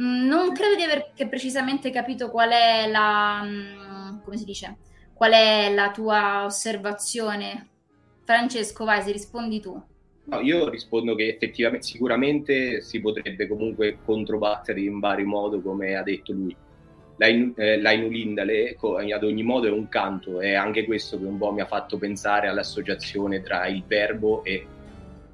[0.00, 3.42] Mm, non credo di aver precisamente capito qual è la.
[3.42, 4.76] Mm, come si dice?
[5.12, 7.70] Qual è la tua osservazione
[8.26, 9.80] Francesco, vai, se rispondi tu.
[10.24, 16.02] No, io rispondo che effettivamente, sicuramente si potrebbe comunque controbattere in vario modo, come ha
[16.02, 16.54] detto lui.
[17.18, 18.76] L'ainu, eh, l'ainulindale
[19.14, 21.98] ad ogni modo è un canto, è anche questo che un po' mi ha fatto
[21.98, 24.66] pensare all'associazione tra il verbo e,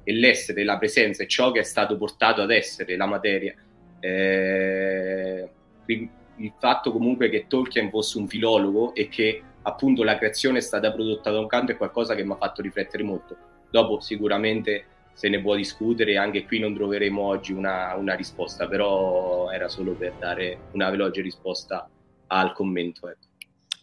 [0.03, 3.55] e l'essere, la presenza e ciò che è stato portato ad essere, la materia.
[3.99, 5.49] Eh,
[5.87, 10.91] il fatto comunque che Tolkien fosse un filologo e che appunto la creazione è stata
[10.91, 13.35] prodotta da un canto è qualcosa che mi ha fatto riflettere molto.
[13.69, 19.49] Dopo sicuramente se ne può discutere, anche qui non troveremo oggi una, una risposta, però
[19.51, 21.87] era solo per dare una veloce risposta
[22.27, 23.07] al commento.
[23.09, 23.27] Ecco.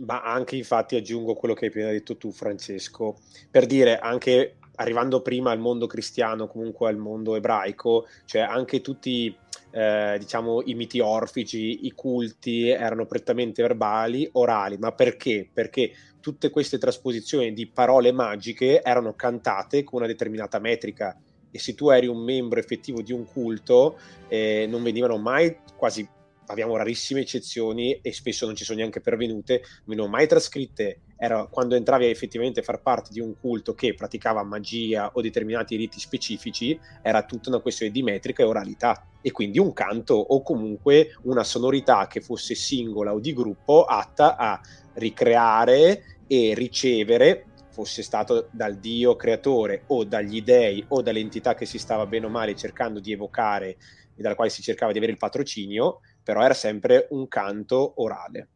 [0.05, 3.19] Ma anche infatti aggiungo quello che hai appena detto tu Francesco,
[3.51, 9.37] per dire anche arrivando prima al mondo cristiano, comunque al mondo ebraico, cioè anche tutti
[9.71, 15.49] eh, diciamo i miti orfici, i culti erano prettamente verbali, orali, ma perché?
[15.53, 21.17] Perché tutte queste trasposizioni di parole magiche erano cantate con una determinata metrica
[21.51, 26.07] e se tu eri un membro effettivo di un culto eh, non venivano mai quasi
[26.51, 31.01] abbiamo rarissime eccezioni e spesso non ci sono neanche pervenute, venivano mai trascritte.
[31.17, 35.77] Era quando entravi a effettivamente far parte di un culto che praticava magia o determinati
[35.77, 39.07] riti specifici, era tutta una questione di metrica e oralità.
[39.23, 44.37] E quindi un canto o comunque una sonorità che fosse singola o di gruppo atta
[44.37, 44.61] a
[44.95, 51.79] ricreare e ricevere fosse stato dal dio creatore o dagli dei o dall'entità che si
[51.79, 53.77] stava bene o male cercando di evocare
[54.21, 58.49] e dalla quale si cercava di avere il patrocinio, però era sempre un canto orale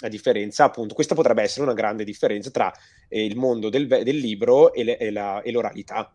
[0.00, 2.72] la differenza, appunto, questa potrebbe essere una grande differenza tra
[3.08, 6.14] eh, il mondo del, del libro e, le, e, la, e, l'oralità.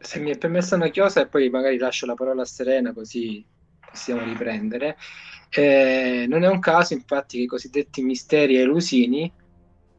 [0.00, 3.44] Se mi è permessa una chiosa e poi magari lascio la parola a Serena così
[3.78, 4.96] possiamo riprendere.
[5.50, 9.32] Eh, non è un caso, infatti, che i cosiddetti misteri elusini,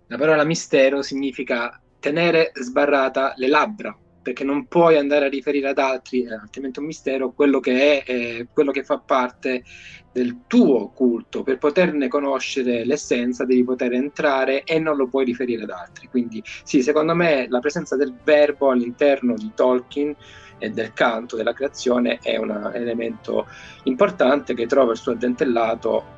[0.08, 5.78] la parola mistero significa tenere sbarrata le labbra, perché non puoi andare a riferire ad
[5.78, 9.64] altri, è altrimenti un mistero, quello che è, eh, quello che fa parte
[10.12, 11.44] del tuo culto.
[11.44, 16.08] Per poterne conoscere l'essenza devi poter entrare e non lo puoi riferire ad altri.
[16.08, 20.16] Quindi sì, secondo me la presenza del verbo all'interno di Tolkien
[20.58, 23.48] e del canto, della creazione, è un elemento
[23.84, 26.18] importante che trova il suo addentellato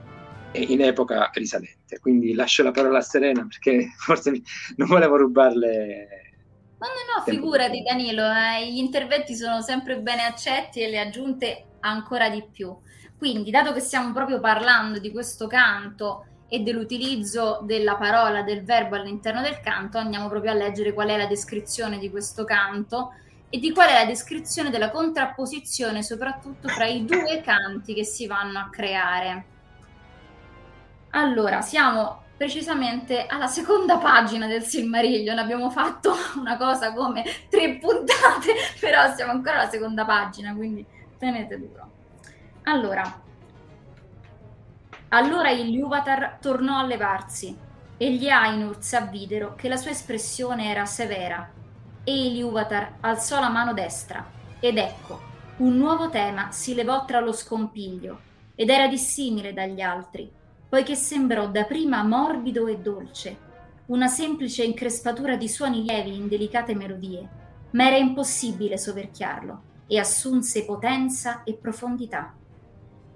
[0.53, 1.99] in epoca risalente.
[1.99, 4.41] Quindi lascio la parola a Serena perché forse
[4.77, 6.20] non volevo rubarle
[6.81, 11.65] No, no, no, figurati Danilo, eh, gli interventi sono sempre bene accetti e le aggiunte
[11.81, 12.75] ancora di più.
[13.19, 18.95] Quindi, dato che stiamo proprio parlando di questo canto e dell'utilizzo della parola, del verbo
[18.95, 23.13] all'interno del canto, andiamo proprio a leggere qual è la descrizione di questo canto
[23.51, 28.25] e di qual è la descrizione della contrapposizione, soprattutto tra i due canti che si
[28.25, 29.45] vanno a creare.
[31.11, 35.37] Allora, siamo precisamente alla seconda pagina del Silmarillion.
[35.37, 40.83] Abbiamo fatto una cosa come tre puntate, però siamo ancora alla seconda pagina, quindi
[41.19, 41.91] tenete duro.
[42.63, 43.21] Allora,
[45.09, 47.55] allora il Ilúvatar tornò a levarsi
[47.95, 51.47] e gli Ainur avvidero che la sua espressione era severa
[52.03, 54.27] e il Ilúvatar alzò la mano destra
[54.59, 55.21] ed ecco,
[55.57, 58.19] un nuovo tema si levò tra lo scompiglio
[58.55, 60.39] ed era dissimile dagli altri
[60.71, 63.37] poiché sembrò dapprima morbido e dolce,
[63.87, 67.27] una semplice increspatura di suoni lievi in delicate melodie,
[67.71, 72.33] ma era impossibile soverchiarlo e assunse potenza e profondità.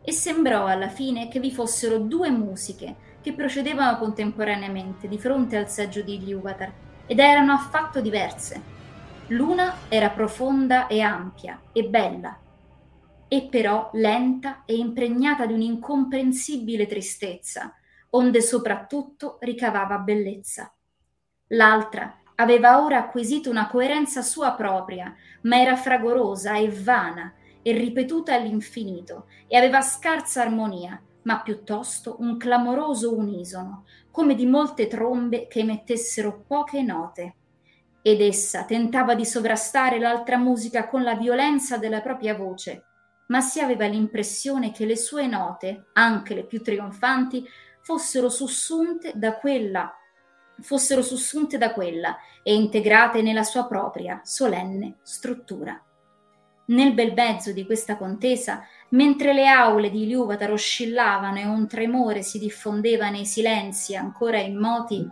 [0.02, 5.70] E sembrò alla fine che vi fossero due musiche che procedevano contemporaneamente di fronte al
[5.70, 6.74] seggio di Ilúvatar
[7.06, 8.62] ed erano affatto diverse.
[9.28, 12.38] L'una era profonda e ampia e bella,
[13.36, 17.74] e però lenta e impregnata di un'incomprensibile tristezza,
[18.12, 20.74] onde soprattutto ricavava bellezza.
[21.48, 28.34] L'altra aveva ora acquisito una coerenza sua propria, ma era fragorosa e vana e ripetuta
[28.34, 35.60] all'infinito, e aveva scarsa armonia, ma piuttosto un clamoroso unisono, come di molte trombe che
[35.60, 37.36] emettessero poche note.
[38.02, 42.84] Ed essa tentava di sovrastare l'altra musica con la violenza della propria voce,
[43.28, 47.48] ma si aveva l'impressione che le sue note, anche le più trionfanti,
[47.82, 49.94] fossero sussunte da quella
[50.62, 55.80] fossero sussunte da quella e integrate nella sua propria solenne struttura.
[56.68, 62.24] Nel bel mezzo di questa contesa, mentre le aule di Liuvatar oscillavano e un tremore
[62.24, 65.08] si diffondeva nei silenzi ancora immoti,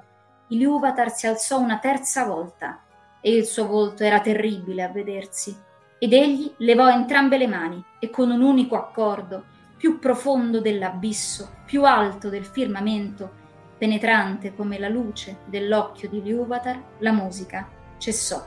[0.48, 2.84] Liuvatar si alzò una terza volta
[3.22, 5.56] e il suo volto era terribile a vedersi
[6.04, 9.46] ed egli levò entrambe le mani e con un unico accordo,
[9.78, 13.32] più profondo dell'abisso, più alto del firmamento,
[13.78, 18.46] penetrante come la luce dell'occhio di Liuvatar, la musica cessò.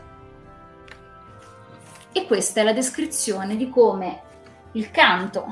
[2.13, 4.21] E questa è la descrizione di come
[4.73, 5.47] il canto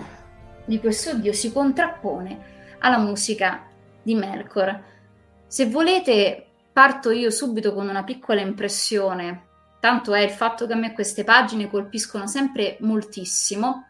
[0.67, 3.67] di questo dio si contrappone alla musica
[4.03, 4.79] di Melkor.
[5.47, 9.53] Se volete, parto io subito con una piccola impressione
[9.85, 13.87] tanto è il fatto che a me queste pagine colpiscono sempre moltissimo,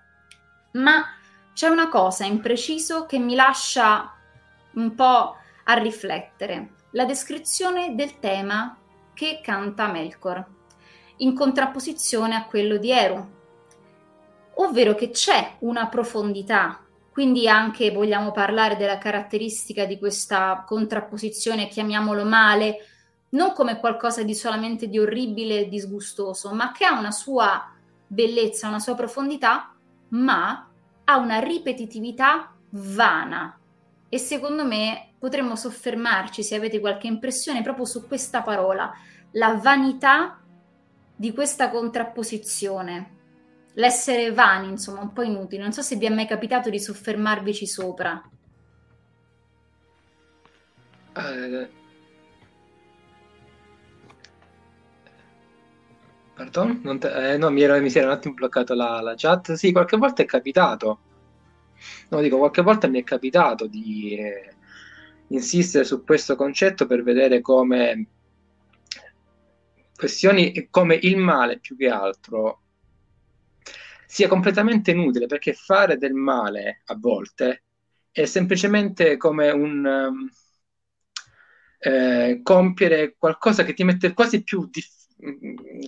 [0.72, 1.04] ma
[1.52, 4.12] c'è una cosa in preciso che mi lascia
[4.72, 8.76] un po' a riflettere, la descrizione del tema
[9.14, 10.44] che canta Melkor,
[11.18, 13.30] in contrapposizione a quello di Eru,
[14.54, 22.24] ovvero che c'è una profondità, quindi anche vogliamo parlare della caratteristica di questa contrapposizione, chiamiamolo
[22.24, 22.78] male,
[23.34, 27.70] non come qualcosa di solamente di orribile e disgustoso, ma che ha una sua
[28.06, 29.74] bellezza, una sua profondità,
[30.08, 30.68] ma
[31.04, 33.58] ha una ripetitività vana.
[34.08, 38.92] E secondo me potremmo soffermarci, se avete qualche impressione, proprio su questa parola,
[39.32, 40.38] la vanità
[41.16, 43.12] di questa contrapposizione.
[43.74, 45.62] L'essere vani, insomma, un po' inutile.
[45.62, 48.22] Non so se vi è mai capitato di soffermarvici sopra.
[51.16, 51.83] Uh,
[56.34, 56.98] Pardon?
[56.98, 57.32] Te...
[57.32, 59.52] Eh, no, mi, ero, mi si era un attimo bloccato la, la, chat.
[59.52, 60.98] Sì, qualche volta è capitato.
[62.10, 64.54] No, dico, qualche volta mi è capitato di eh,
[65.28, 68.08] insistere su questo concetto per vedere come
[69.96, 72.62] questioni come il male più che altro
[74.06, 77.64] sia completamente inutile perché fare del male a volte
[78.10, 80.28] è semplicemente come un um,
[81.78, 85.03] eh, compiere qualcosa che ti mette quasi più difficile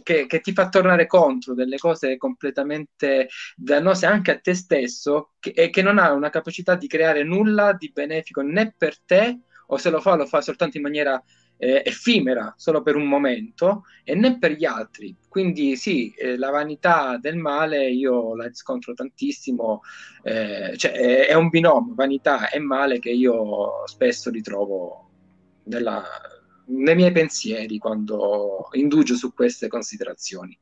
[0.02, 5.50] che, che, ti fa tornare contro delle cose completamente dannose anche a te stesso che,
[5.50, 9.76] e che non ha una capacità di creare nulla di benefico né per te o
[9.76, 11.22] se lo fa lo fa soltanto in maniera
[11.58, 15.16] eh, effimera, solo per un momento e né per gli altri.
[15.28, 19.80] Quindi sì, eh, la vanità del male io la riscontro tantissimo,
[20.22, 25.10] eh, cioè è, è, un binomio, vanità e male che io spesso ritrovo
[25.64, 26.04] nella,
[26.66, 30.58] nei miei pensieri quando indugio su queste considerazioni.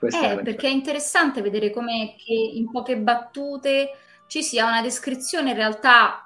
[0.00, 3.90] eh, perché è interessante vedere come in poche battute
[4.26, 6.22] ci sia una descrizione in realtà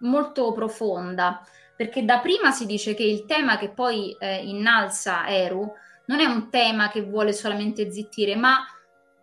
[0.00, 1.44] molto profonda,
[1.76, 5.72] perché da prima si dice che il tema che poi eh, innalza Eru
[6.06, 8.64] non è un tema che vuole solamente zittire, ma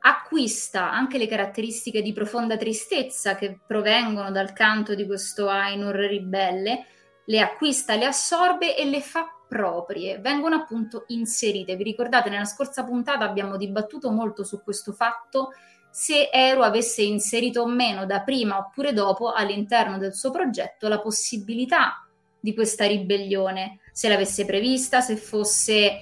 [0.08, 6.86] acquista anche le caratteristiche di profonda tristezza che provengono dal canto di questo Ainur ribelle,
[7.26, 11.76] le acquista, le assorbe e le fa proprie, vengono appunto inserite.
[11.76, 15.54] Vi ricordate, nella scorsa puntata abbiamo dibattuto molto su questo fatto
[15.90, 21.00] se Eru avesse inserito o meno da prima oppure dopo all'interno del suo progetto la
[21.00, 22.06] possibilità
[22.40, 26.02] di questa ribellione, se l'avesse prevista, se fosse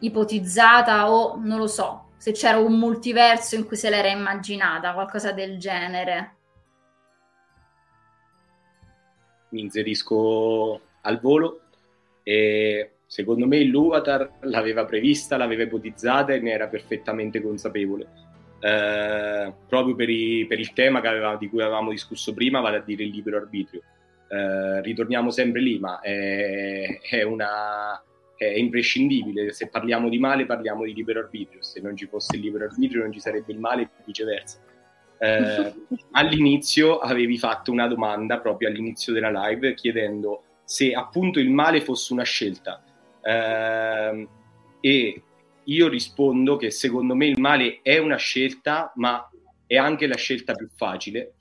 [0.00, 5.32] ipotizzata o non lo so, se c'era un multiverso in cui se l'era immaginata, qualcosa
[5.32, 6.34] del genere.
[9.50, 11.60] Mi inserisco al volo
[12.22, 18.26] e secondo me l'Uvatar l'aveva prevista, l'aveva ipotizzata e ne era perfettamente consapevole.
[18.60, 22.82] Eh, proprio per, i, per il tema aveva, di cui avevamo discusso prima, vale a
[22.82, 23.82] dire il libero arbitrio.
[24.28, 28.02] Eh, ritorniamo sempre lì, ma è, è una,
[28.38, 29.52] è imprescindibile.
[29.52, 31.60] Se parliamo di male, parliamo di libero arbitrio.
[31.60, 34.58] Se non ci fosse il libero arbitrio, non ci sarebbe il male e viceversa.
[35.18, 35.74] Eh,
[36.12, 42.12] all'inizio avevi fatto una domanda proprio all'inizio della live chiedendo se appunto il male fosse
[42.12, 42.82] una scelta.
[43.20, 44.28] Eh,
[44.80, 45.22] e
[45.64, 49.28] io rispondo che secondo me il male è una scelta, ma
[49.66, 51.34] è anche la scelta più facile.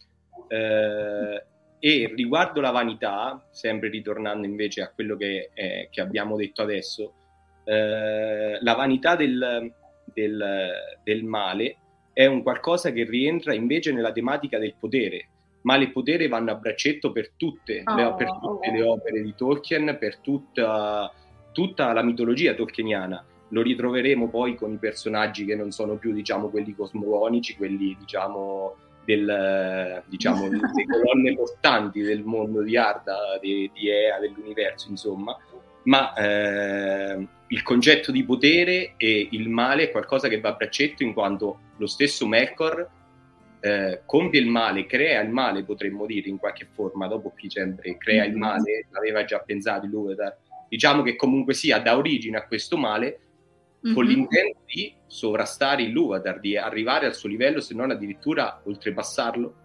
[0.48, 1.46] Eh,
[1.80, 7.14] e riguardo la vanità, sempre ritornando invece a quello che, eh, che abbiamo detto adesso,
[7.64, 9.72] eh, la vanità del,
[10.06, 10.72] del,
[11.04, 11.78] del, male
[12.14, 15.28] è un qualcosa che rientra invece nella tematica del potere.
[15.62, 18.74] Male e potere vanno a braccetto per tutte, oh, le, per tutte oh.
[18.74, 21.12] le opere di Tolkien, per tutta,
[21.52, 26.50] tutta la mitologia tolkieniana lo ritroveremo poi con i personaggi che non sono più diciamo
[26.50, 28.76] quelli cosmogonici, quelli diciamo
[29.08, 35.36] del, diciamo, delle colonne portanti del mondo di Arda, di, di Ea, dell'universo, insomma,
[35.84, 41.04] ma eh, il concetto di potere e il male è qualcosa che va a braccetto
[41.04, 42.90] in quanto lo stesso Melkor
[43.62, 47.98] eh, compie il male, crea il male, potremmo dire in qualche forma, dopo qui sempre
[47.98, 48.40] crea il mm-hmm.
[48.40, 50.38] male, l'aveva già pensato Ilúvatar,
[50.68, 53.20] diciamo che comunque sia da origine a questo male,
[53.86, 53.96] mm-hmm.
[53.96, 59.56] con l'intento di sovrastare il Luvatar, di arrivare al suo livello, se non addirittura oltrepassarlo.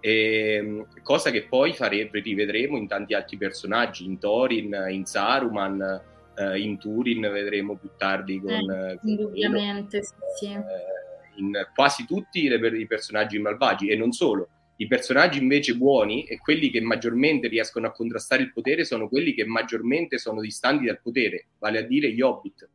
[0.00, 6.02] E, ehm, cosa che poi farebbe, rivedremo in tanti altri personaggi, in Thorin, in Saruman,
[6.36, 8.50] eh, in Turin, vedremo più tardi con...
[8.50, 10.14] Eh, indubbiamente, sì.
[10.38, 10.46] sì.
[10.46, 11.00] Eh,
[11.36, 14.48] in quasi tutti i personaggi malvagi e non solo.
[14.76, 19.34] I personaggi invece buoni e quelli che maggiormente riescono a contrastare il potere sono quelli
[19.34, 22.68] che maggiormente sono distanti dal potere, vale a dire gli hobbit.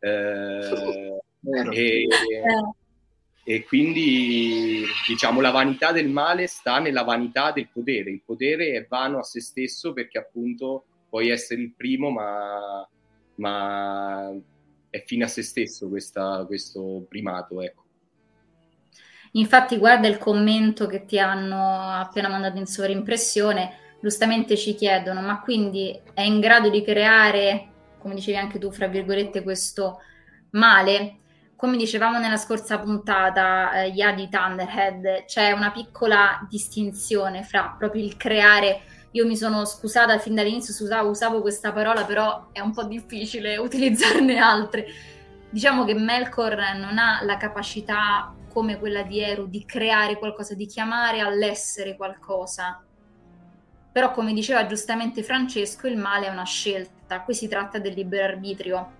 [0.00, 1.18] Eh,
[1.72, 2.06] e,
[3.44, 8.10] e, quindi diciamo la vanità del male sta nella vanità del potere.
[8.10, 12.86] Il potere è vano a se stesso perché appunto puoi essere il primo, ma,
[13.36, 14.30] ma
[14.90, 17.60] è fine a se stesso questa, questo primato.
[17.60, 17.84] Ecco.
[19.32, 23.86] Infatti, guarda il commento che ti hanno appena mandato in sovrimpressione.
[24.00, 27.67] Giustamente ci chiedono: ma quindi è in grado di creare
[27.98, 30.00] come dicevi anche tu, fra virgolette, questo
[30.50, 31.18] male.
[31.56, 38.16] Come dicevamo nella scorsa puntata, eh, Yadi Thunderhead, c'è una piccola distinzione fra proprio il
[38.16, 38.82] creare.
[39.12, 43.56] Io mi sono scusata fin dall'inizio, usavo, usavo questa parola, però è un po' difficile
[43.58, 44.86] utilizzarne altre.
[45.50, 50.66] Diciamo che Melkor non ha la capacità come quella di Eru di creare qualcosa, di
[50.66, 52.82] chiamare all'essere qualcosa.
[53.90, 57.94] Però, come diceva giustamente Francesco, il male è una scelta scelta, qui si tratta del
[57.94, 58.92] libero arbitrio.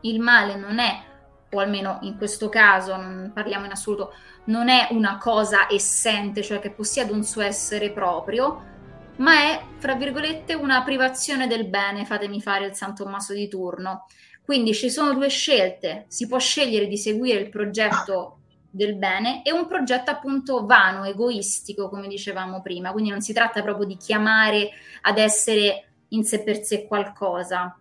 [0.00, 1.02] Il male non è,
[1.50, 4.14] o almeno in questo caso, non parliamo in assoluto,
[4.46, 8.70] non è una cosa essente, cioè che possiede un suo essere proprio,
[9.16, 14.06] ma è, fra virgolette, una privazione del bene, fatemi fare il San Tommaso di turno.
[14.44, 18.38] Quindi ci sono due scelte, si può scegliere di seguire il progetto
[18.68, 23.62] del bene e un progetto appunto vano, egoistico, come dicevamo prima, quindi non si tratta
[23.62, 24.70] proprio di chiamare
[25.02, 27.76] ad essere in sé per sé qualcosa.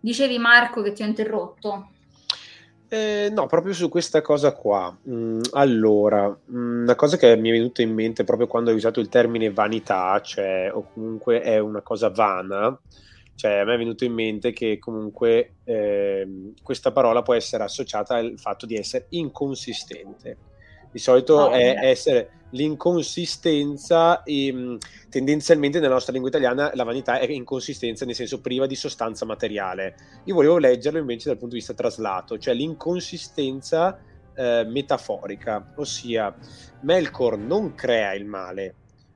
[0.00, 1.90] Dicevi Marco che ti ho interrotto.
[2.90, 4.96] Eh, no, proprio su questa cosa qua.
[5.08, 8.98] Mm, allora, mm, una cosa che mi è venuta in mente proprio quando hai usato
[8.98, 12.78] il termine vanità, cioè, o comunque è una cosa vana,
[13.34, 18.14] cioè a me è venuto in mente che comunque eh, questa parola può essere associata
[18.14, 20.36] al fatto di essere inconsistente.
[20.90, 24.76] Di solito oh, è essere l'inconsistenza, e, mm,
[25.08, 29.94] tendenzialmente nella nostra lingua italiana la vanità è inconsistenza, nel senso priva di sostanza materiale.
[30.24, 33.98] Io volevo leggerlo invece dal punto di vista traslato, cioè l'inconsistenza
[34.34, 36.34] eh, metaforica, ossia
[36.82, 38.74] Melkor non crea il male,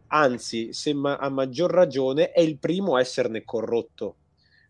[0.08, 4.16] anzi, se ma- a maggior ragione è il primo a esserne corrotto,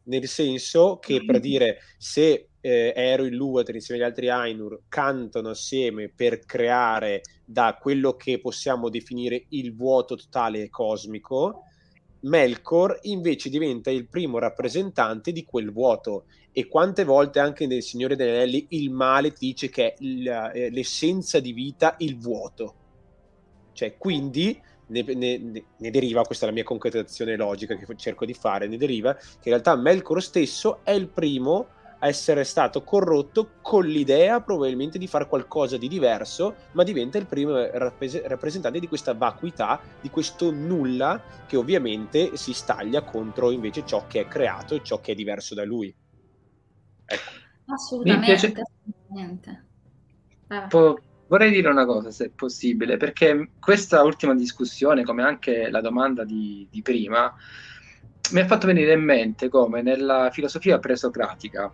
[0.05, 5.51] nel senso che per dire se eh, Ero e Luater insieme agli altri Ainur cantano
[5.51, 11.65] assieme per creare da quello che possiamo definire il vuoto totale cosmico,
[12.21, 18.15] Melkor invece diventa il primo rappresentante di quel vuoto e quante volte anche nel Signore
[18.15, 22.75] degli Anelli il male ti dice che è eh, l'essenza di vita il vuoto.
[23.73, 28.35] Cioè, quindi ne, ne, ne, deriva, questa è la mia concretazione logica che cerco di
[28.35, 33.53] fare, ne deriva che in realtà Melkor stesso è il primo a essere stato corrotto
[33.63, 39.15] con l'idea probabilmente di fare qualcosa di diverso, ma diventa il primo rappresentante di questa
[39.15, 44.83] vacuità, di questo nulla che ovviamente si staglia contro invece ciò che è creato e
[44.83, 45.95] ciò che è diverso da lui.
[47.05, 47.31] Ecco.
[47.67, 48.27] Assolutamente.
[48.27, 48.53] Piace...
[49.07, 49.65] assolutamente.
[50.69, 50.99] Po-
[51.29, 56.25] vorrei dire una cosa, se è possibile, perché questa ultima discussione, come anche la domanda
[56.25, 57.33] di, di prima,
[58.33, 61.73] mi ha fatto venire in mente come nella filosofia presocratica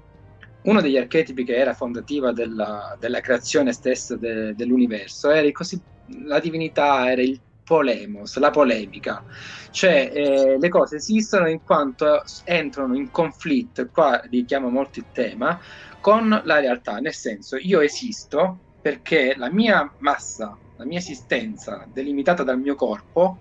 [0.62, 5.80] uno degli archetipi che era fondativa della, della creazione stessa de, dell'universo era così,
[6.24, 9.22] la divinità, era il polemos, la polemica,
[9.70, 15.60] cioè eh, le cose esistono in quanto entrano in conflitto, qua richiamo molto il tema,
[16.00, 22.42] con la realtà, nel senso io esisto perché la mia massa, la mia esistenza delimitata
[22.42, 23.40] dal mio corpo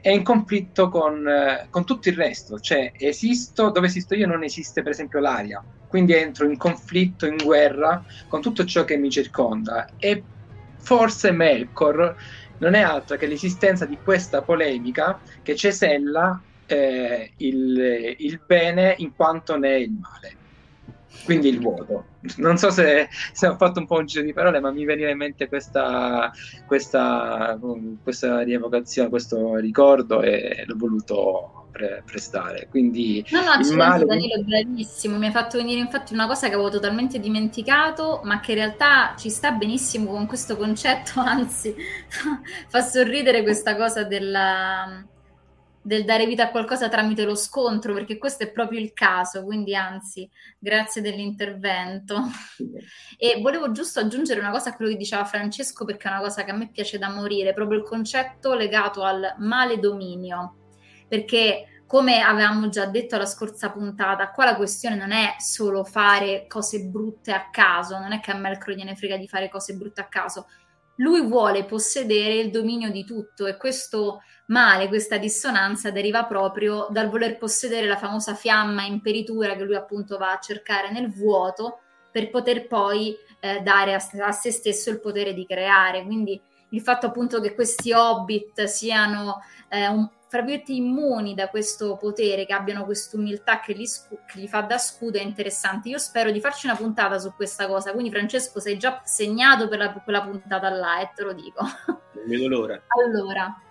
[0.00, 4.44] è in conflitto con, eh, con tutto il resto, cioè esisto, dove esisto io non
[4.44, 9.10] esiste per esempio l'aria, quindi entro in conflitto, in guerra con tutto ciò che mi
[9.10, 10.22] circonda e
[10.76, 12.16] forse Melkor
[12.58, 19.14] non è altro che l'esistenza di questa polemica che cesella eh, il, il bene in
[19.14, 20.36] quanto ne è il male
[21.24, 22.06] quindi il vuoto.
[22.36, 25.10] Non so se, se, ho fatto un po' un giro di parole, ma mi veniva
[25.10, 26.30] in mente questa,
[26.66, 27.58] questa,
[28.02, 32.66] questa rievocazione, questo ricordo e l'ho voluto pre- prestare.
[32.68, 34.04] Quindi no, no, il male...
[34.04, 38.52] Danilo bravissimo, mi ha fatto venire infatti una cosa che avevo totalmente dimenticato, ma che
[38.52, 41.74] in realtà ci sta benissimo con questo concetto, anzi
[42.66, 45.06] fa sorridere questa cosa della
[45.80, 49.74] del dare vita a qualcosa tramite lo scontro, perché questo è proprio il caso, quindi
[49.74, 52.20] anzi, grazie dell'intervento.
[53.20, 56.44] E volevo giusto aggiungere una cosa a quello che diceva Francesco, perché è una cosa
[56.44, 60.57] che a me piace da morire, proprio il concetto legato al male dominio,
[61.08, 66.46] perché come avevamo già detto alla scorsa puntata, qua la questione non è solo fare
[66.46, 70.02] cose brutte a caso, non è che a Melcro gliene frega di fare cose brutte
[70.02, 70.46] a caso,
[70.96, 77.08] lui vuole possedere il dominio di tutto e questo male, questa dissonanza deriva proprio dal
[77.08, 81.80] voler possedere la famosa fiamma imperitura che lui appunto va a cercare nel vuoto
[82.10, 86.04] per poter poi eh, dare a, a, se stesso il potere di creare.
[86.04, 86.40] Quindi
[86.70, 92.44] il fatto appunto che questi hobbit siano eh, un, fra virgolette immuni da questo potere,
[92.44, 95.88] che abbiano questa umiltà che, scu- che, gli fa da scudo è interessante.
[95.88, 99.78] Io spero di farci una puntata su questa cosa, quindi Francesco sei già segnato per
[99.78, 101.60] la, quella puntata là, e te lo dico.
[102.18, 102.82] Non vedo l'ora.
[102.88, 103.62] Allora,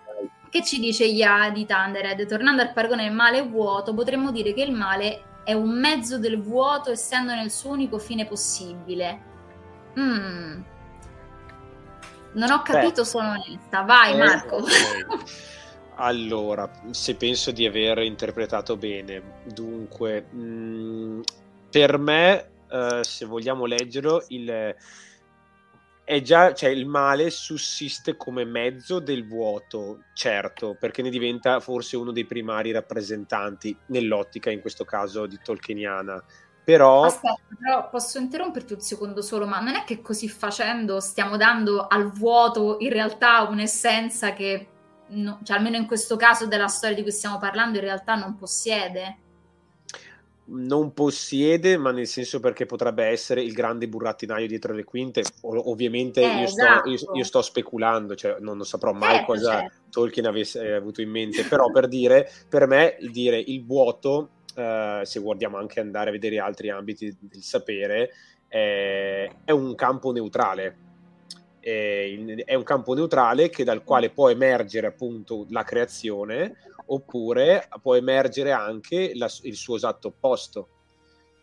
[0.48, 2.26] che ci dice Ia di Thunderhead?
[2.26, 6.18] Tornando al paragone del male e vuoto, potremmo dire che il male è un mezzo
[6.18, 9.20] del vuoto essendo nel suo unico fine possibile.
[9.98, 10.62] Mm.
[12.32, 13.06] Non ho capito, Beh.
[13.06, 13.82] sono onesta.
[13.82, 14.56] Vai, eh, Marco.
[14.56, 15.06] Okay.
[16.00, 21.20] Allora, se penso di aver interpretato bene, dunque, mh, mm,
[21.70, 24.76] per me, eh, se vogliamo leggerlo, il,
[26.04, 31.96] è già, cioè il male sussiste come mezzo del vuoto, certo, perché ne diventa forse
[31.96, 36.22] uno dei primari rappresentanti nell'ottica, in questo caso di Tolkieniana.
[36.62, 37.02] Però...
[37.02, 41.88] Aspetta, però posso interromperti un secondo solo, ma non è che così facendo stiamo dando
[41.88, 44.66] al vuoto in realtà un'essenza che,
[45.08, 48.36] no, cioè almeno in questo caso della storia di cui stiamo parlando, in realtà non
[48.36, 49.26] possiede?
[50.50, 55.22] non possiede, ma nel senso perché potrebbe essere il grande burattinaio dietro le quinte.
[55.42, 56.78] O- ovviamente Eh, io, esatto.
[56.78, 59.76] sto, io, io sto speculando, cioè non, saprò mai Certo, cosa certo.
[59.90, 64.30] Tolkien avesse eh, avuto in mente, però per dire, per me, il dire il vuoto,
[64.54, 68.10] eh, se guardiamo anche andare a vedere altri ambiti del sapere,
[68.46, 70.86] è, è un campo neutrale.
[72.44, 76.56] È, un campo neutrale che dal quale può emergere appunto la creazione
[76.86, 80.68] oppure può emergere anche la- il suo esatto opposto.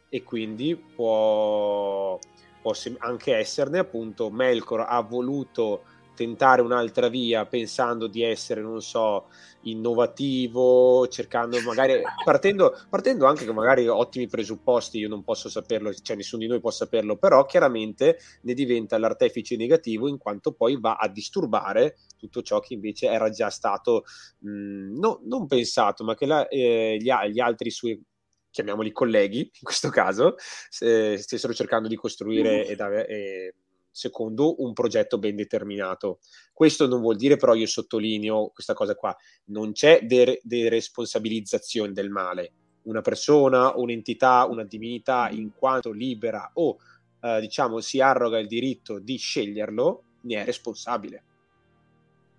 [0.10, 2.18] E quindi può,
[2.62, 5.84] può anche esserne appunto Melkor ha voluto
[6.16, 9.28] tentare un'altra via pensando di essere non so
[9.62, 16.16] innovativo cercando magari partendo, partendo anche con magari ottimi presupposti io non posso saperlo cioè
[16.16, 20.96] nessuno di noi può saperlo però chiaramente ne diventa l'artefice negativo in quanto poi va
[20.96, 24.04] a disturbare tutto ciò che invece era già stato
[24.40, 28.02] mh, no- non pensato, ma che la- eh, gli, gli altri suoi,
[28.50, 30.36] chiamiamoli colleghi in questo caso,
[30.70, 33.54] se- stessero cercando di costruire ed ave- e-
[33.96, 36.20] secondo un progetto ben determinato.
[36.52, 39.16] Questo non vuol dire, però, io sottolineo questa cosa qua,
[39.46, 42.52] non c'è de- deresponsabilizzazione del male.
[42.84, 46.78] Una persona, un'entità, una divinità, in quanto libera o
[47.22, 51.24] eh, diciamo si arroga il diritto di sceglierlo, ne è responsabile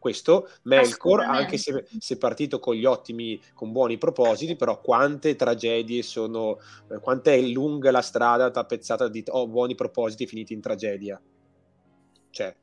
[0.07, 5.35] questo Melkor, anche se, se è partito con gli ottimi, con buoni propositi, però quante
[5.35, 10.61] tragedie sono, eh, quanto è lunga la strada tappezzata di oh, buoni propositi finiti in
[10.61, 11.21] tragedia.
[12.37, 12.55] Cioè,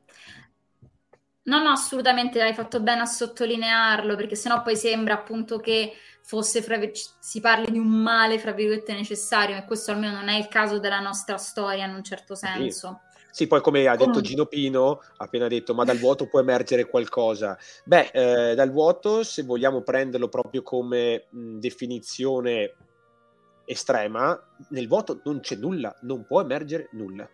[1.46, 6.62] No, no, assolutamente hai fatto bene a sottolinearlo, perché sennò poi sembra appunto che fosse,
[6.62, 6.78] fra
[7.18, 10.78] si parli di un male, fra virgolette, necessario, e questo almeno non è il caso
[10.78, 13.00] della nostra storia in un certo senso.
[13.30, 16.86] Sì, poi come ha detto Gino Pino, ha appena detto, ma dal vuoto può emergere
[16.86, 17.58] qualcosa.
[17.84, 22.74] Beh, eh, dal vuoto, se vogliamo prenderlo proprio come mh, definizione
[23.66, 27.28] estrema, nel vuoto non c'è nulla, non può emergere nulla,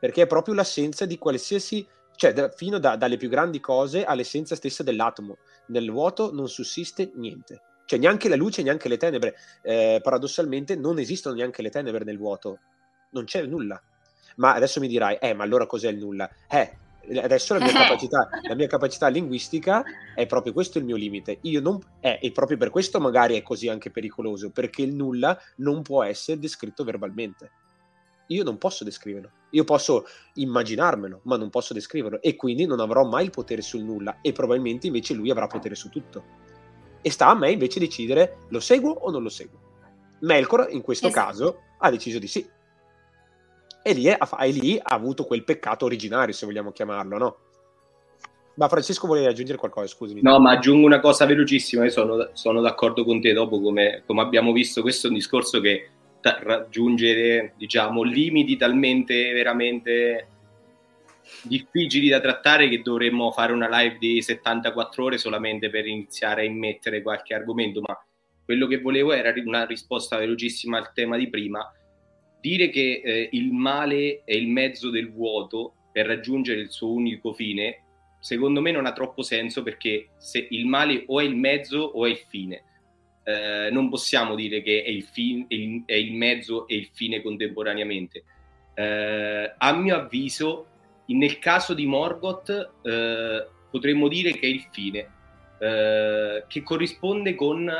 [0.00, 1.86] perché è proprio l'assenza di qualsiasi,
[2.16, 5.36] cioè da- fino da- dalle più grandi cose all'essenza stessa dell'atomo.
[5.66, 7.62] Nel vuoto non sussiste niente.
[7.84, 9.34] Cioè neanche la luce, neanche le tenebre.
[9.62, 12.58] Eh, paradossalmente non esistono neanche le tenebre nel vuoto.
[13.10, 13.80] Non c'è nulla.
[14.36, 16.30] Ma adesso mi dirai, eh, ma allora cos'è il nulla?
[16.48, 16.76] Eh,
[17.20, 19.82] adesso la mia, capacità, la mia capacità linguistica
[20.14, 21.38] è proprio questo il mio limite.
[21.42, 25.36] Io non, eh, e proprio per questo magari è così anche pericoloso, perché il nulla
[25.56, 27.50] non può essere descritto verbalmente.
[28.30, 29.30] Io non posso descriverlo.
[29.50, 30.04] Io posso
[30.34, 32.22] immaginarmelo, ma non posso descriverlo.
[32.22, 34.18] E quindi non avrò mai il potere sul nulla.
[34.22, 36.22] E probabilmente invece lui avrà potere su tutto.
[37.02, 39.58] E sta a me invece decidere lo seguo o non lo seguo.
[40.20, 41.26] Melkor, in questo Esatto.
[41.26, 42.48] caso, ha deciso di sì.
[43.82, 47.36] E lì, è- ha, e lì ha avuto quel peccato originario, se vogliamo chiamarlo, no?
[48.54, 50.20] Ma Francesco volevi aggiungere qualcosa, scusami.
[50.22, 54.20] No, ma aggiungo una cosa velocissima, io sono, sono d'accordo con te dopo, come, come
[54.20, 55.88] abbiamo visto, questo è un discorso che
[56.20, 60.28] ta- raggiunge, diciamo, limiti talmente veramente
[61.42, 66.44] difficili da trattare che dovremmo fare una live di 74 ore solamente per iniziare a
[66.44, 67.98] immettere qualche argomento, ma
[68.44, 71.72] quello che volevo era una risposta velocissima al tema di prima,
[72.40, 77.32] dire che eh, il male è il mezzo del vuoto per raggiungere il suo unico
[77.32, 77.84] fine,
[78.18, 82.06] secondo me non ha troppo senso perché se il male o è il mezzo o
[82.06, 82.64] è il fine.
[83.30, 86.88] Eh, non possiamo dire che è il, fin- è il- è il mezzo e il
[86.92, 88.24] fine contemporaneamente.
[88.74, 90.66] Eh, a mio avviso,
[91.06, 95.08] nel caso di Morgoth, eh, potremmo dire che è il fine,
[95.60, 97.70] eh, che corrisponde con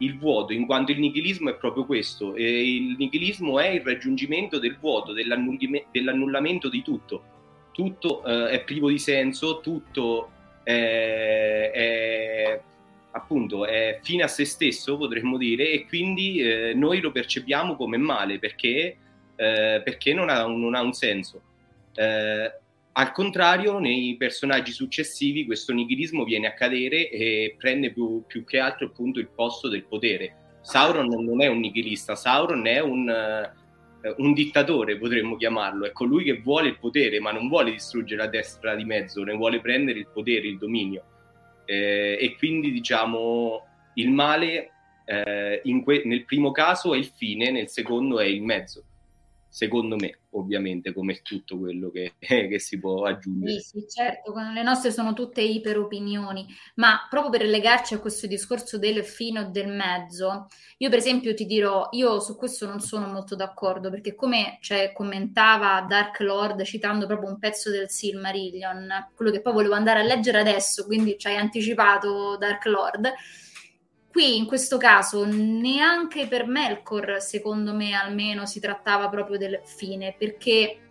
[0.00, 2.36] il vuoto, in quanto il nichilismo è proprio questo.
[2.36, 7.24] Il nichilismo è il raggiungimento del vuoto, dell'annullamento di tutto.
[7.72, 10.30] Tutto eh, è privo di senso, tutto
[10.62, 12.60] è, è
[13.12, 17.96] appunto è fine a se stesso, potremmo dire, e quindi eh, noi lo percepiamo come
[17.96, 18.96] male perché,
[19.36, 21.42] eh, perché non, ha, non ha un senso.
[21.94, 22.52] Eh,
[22.92, 28.58] al contrario, nei personaggi successivi questo nichilismo viene a cadere e prende più, più che
[28.58, 30.58] altro appunto il posto del potere.
[30.62, 36.24] Sauron non è un nichilista, Sauron è un, eh, un dittatore, potremmo chiamarlo, è colui
[36.24, 40.00] che vuole il potere, ma non vuole distruggere la destra di mezzo, ne vuole prendere
[40.00, 41.04] il potere, il dominio.
[41.70, 44.70] Eh, e quindi diciamo il male
[45.04, 48.84] eh, que- nel primo caso è il fine, nel secondo è il mezzo.
[49.58, 53.58] Secondo me, ovviamente, come tutto quello che, che si può aggiungere.
[53.58, 56.46] Sì, sì, certo, le nostre sono tutte iperopinioni,
[56.76, 60.46] ma proprio per legarci a questo discorso del fine o del mezzo,
[60.76, 64.92] io per esempio ti dirò, io su questo non sono molto d'accordo, perché come cioè,
[64.92, 70.04] commentava Dark Lord citando proprio un pezzo del Silmarillion, quello che poi volevo andare a
[70.04, 73.12] leggere adesso, quindi ci hai anticipato Dark Lord,
[74.18, 80.16] Qui in questo caso neanche per Melkor, secondo me almeno, si trattava proprio del fine,
[80.18, 80.88] perché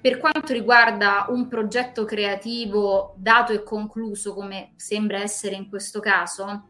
[0.00, 6.68] per quanto riguarda un progetto creativo dato e concluso, come sembra essere in questo caso,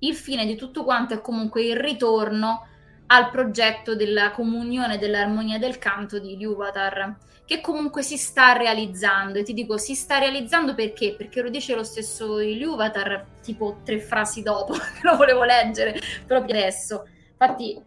[0.00, 2.66] il fine di tutto quanto è comunque il ritorno
[3.06, 7.16] al progetto della comunione dell'armonia del canto di Iluvatar
[7.48, 9.38] che comunque si sta realizzando.
[9.38, 11.14] E ti dico si sta realizzando perché?
[11.16, 17.06] Perché lo dice lo stesso Iluvatar tipo tre frasi dopo lo volevo leggere proprio adesso.
[17.30, 17.82] Infatti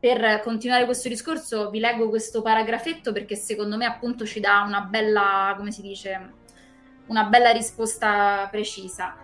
[0.00, 4.80] per continuare questo discorso vi leggo questo paragrafetto perché secondo me appunto ci dà una
[4.80, 6.32] bella come si dice
[7.06, 9.16] una bella risposta precisa.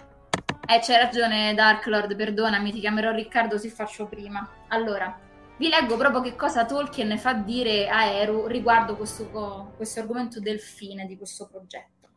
[0.64, 4.48] Eh c'è ragione Dark Lord perdonami ti chiamerò Riccardo se faccio prima.
[4.68, 5.30] Allora
[5.62, 10.58] vi leggo proprio che cosa Tolkien fa dire a Eru riguardo questo, questo argomento del
[10.58, 12.08] fine di questo progetto.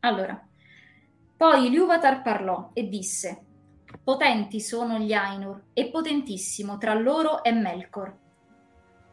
[0.00, 0.46] Allora,
[1.38, 3.44] poi Liuvatar parlò e disse:
[4.04, 8.14] Potenti sono gli Ainur e potentissimo tra loro è Melkor.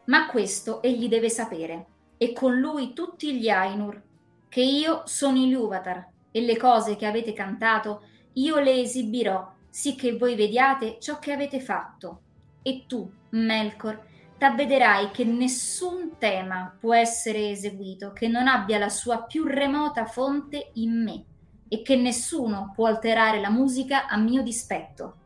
[0.04, 1.86] Ma questo egli deve sapere,
[2.18, 4.02] e con lui tutti gli Ainur,
[4.50, 8.02] che io sono Iluvatar e le cose che avete cantato
[8.34, 12.24] io le esibirò, sicché voi vediate ciò che avete fatto
[12.68, 14.04] e tu, Melkor,
[14.36, 20.70] t'avvederai che nessun tema può essere eseguito che non abbia la sua più remota fonte
[20.74, 21.24] in me
[21.68, 25.16] e che nessuno può alterare la musica a mio dispetto,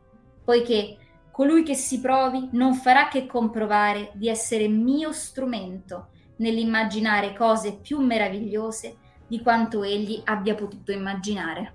[0.43, 0.97] poiché
[1.31, 7.99] colui che si provi non farà che comprovare di essere mio strumento nell'immaginare cose più
[7.99, 11.73] meravigliose di quanto egli abbia potuto immaginare.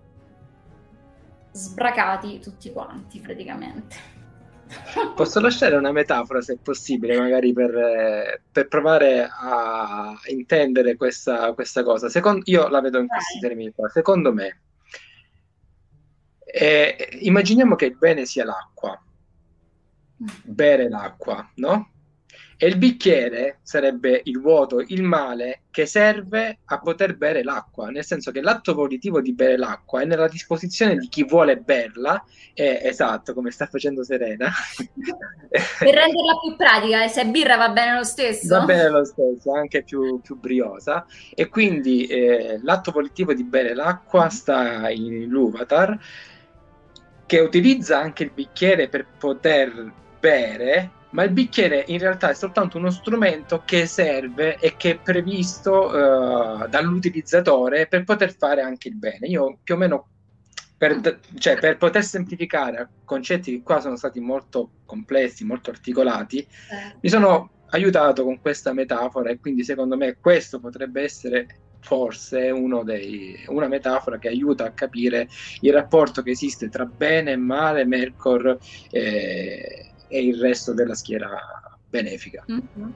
[1.53, 4.18] Sbracati tutti quanti praticamente.
[5.15, 12.09] Posso lasciare una metafora, se possibile, magari per, per provare a intendere questa, questa cosa.
[12.09, 13.89] Secondo, io la vedo in questi termini qua.
[13.89, 14.61] Secondo me,
[16.45, 19.01] eh, immaginiamo che il bene sia l'acqua,
[20.23, 20.27] mm.
[20.45, 21.91] bere l'acqua, no?
[22.61, 28.05] E il bicchiere sarebbe il vuoto, il male che serve a poter bere l'acqua, nel
[28.05, 32.21] senso che l'atto volitivo di bere l'acqua è nella disposizione di chi vuole berla,
[32.53, 34.51] è esatto, come sta facendo Serena.
[35.49, 38.49] per renderla più pratica, se è birra va bene lo stesso.
[38.49, 41.07] Va bene lo stesso, anche più, più briosa,
[41.37, 45.97] e quindi eh, l'atto volitivo di bere l'acqua sta in Luvatar,
[47.25, 52.79] che utilizza anche il bicchiere per poter bere ma il bicchiere in realtà è soltanto
[52.79, 58.97] uno strumento che serve e che è previsto uh, dall'utilizzatore per poter fare anche il
[58.97, 59.27] bene.
[59.27, 60.09] Io più o meno
[60.77, 66.97] per, cioè, per, poter semplificare concetti che qua sono stati molto complessi, molto articolati, eh.
[67.01, 71.47] mi sono aiutato con questa metafora e quindi secondo me questo potrebbe essere
[71.81, 72.53] forse
[72.85, 75.29] dei, una metafora che aiuta a capire
[75.61, 78.59] il rapporto che esiste tra bene e male, Melkor
[78.91, 81.39] eh, e il resto della schiera
[81.89, 82.45] benefica.
[82.51, 82.91] Mm-hmm.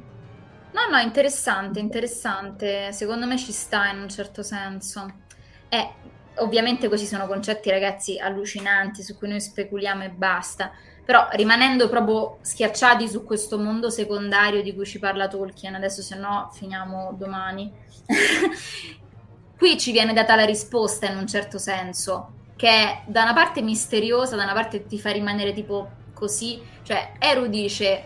[0.72, 2.92] No, no, interessante, interessante.
[2.92, 5.20] Secondo me ci sta in un certo senso.
[5.68, 5.88] Eh,
[6.36, 10.72] ovviamente questi sono concetti, ragazzi, allucinanti su cui noi speculiamo e basta.
[11.04, 16.16] Però rimanendo proprio schiacciati su questo mondo secondario di cui ci parla Tolkien, adesso se
[16.16, 17.70] no finiamo domani.
[19.58, 23.62] Qui ci viene data la risposta in un certo senso, che è da una parte
[23.62, 28.04] misteriosa, da una parte ti fa rimanere tipo così, cioè Eru dice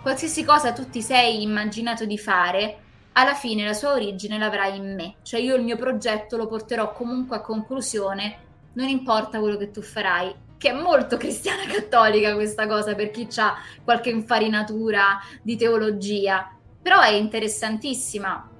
[0.00, 2.78] qualsiasi cosa tu ti sei immaginato di fare,
[3.12, 6.92] alla fine la sua origine l'avrai in me, cioè io il mio progetto lo porterò
[6.92, 8.38] comunque a conclusione,
[8.72, 13.28] non importa quello che tu farai, che è molto cristiana cattolica questa cosa per chi
[13.36, 16.50] ha qualche infarinatura di teologia,
[16.80, 18.50] però è interessantissima.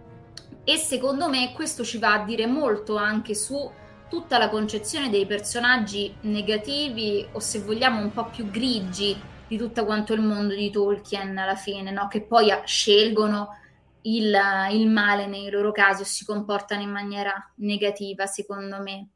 [0.64, 3.70] E secondo me questo ci va a dire molto anche su
[4.09, 9.84] tutta la concezione dei personaggi negativi o se vogliamo un po' più grigi di tutto
[9.84, 12.06] quanto il mondo di Tolkien alla fine, no?
[12.09, 13.56] che poi scelgono
[14.02, 14.36] il,
[14.72, 19.09] il, male nei loro casi o si comportano in maniera negativa, secondo me.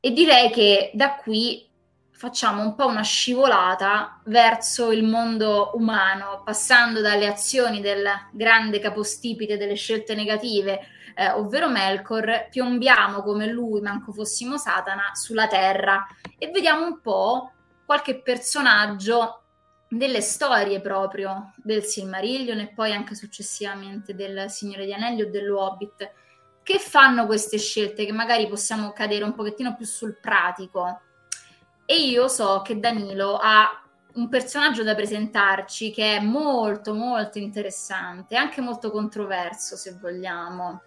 [0.00, 1.66] E direi che da qui
[2.10, 9.56] facciamo un po' una scivolata verso il mondo umano, passando dalle azioni del grande capostipite
[9.56, 10.80] delle scelte negative
[11.14, 16.06] eh, ovvero Melkor, piombiamo come lui, manco fossimo Satana, sulla terra
[16.38, 17.52] e vediamo un po'
[17.84, 19.42] qualche personaggio
[19.88, 26.12] delle storie proprio del Silmarillion e poi anche successivamente del Signore di Anelli o dell'Hobbit
[26.62, 31.00] che fanno queste scelte che magari possiamo cadere un pochettino più sul pratico
[31.84, 33.68] e io so che Danilo ha
[34.14, 40.82] un personaggio da presentarci che è molto molto interessante, anche molto controverso se vogliamo.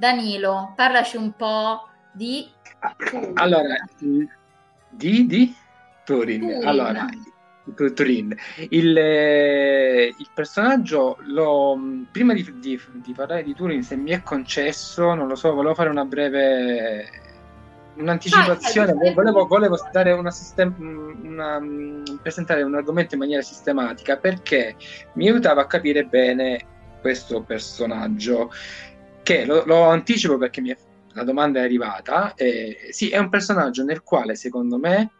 [0.00, 2.48] Danilo, parlaci un po' di
[2.96, 3.32] Turin.
[3.34, 4.26] Allora, di,
[4.88, 5.54] di
[6.06, 6.40] Turin.
[6.40, 6.66] Turin.
[6.66, 7.06] Allora,
[7.94, 8.34] Turin.
[8.70, 11.78] Il, eh, il personaggio, lo,
[12.10, 15.74] prima di, di, di, parlare di Turin, se mi è concesso, non lo so, volevo
[15.74, 17.10] fare una breve
[17.96, 19.76] un'anticipazione, ah, volevo, volevo
[20.16, 21.60] una sistem- una,
[22.22, 24.76] presentare un argomento in maniera sistematica perché
[25.14, 26.64] mi aiutava a capire bene
[27.02, 28.50] questo personaggio
[29.22, 30.76] che lo, lo anticipo perché è
[31.14, 32.34] la domanda è arrivata.
[32.34, 35.12] Eh, sì, è un personaggio nel quale, secondo me,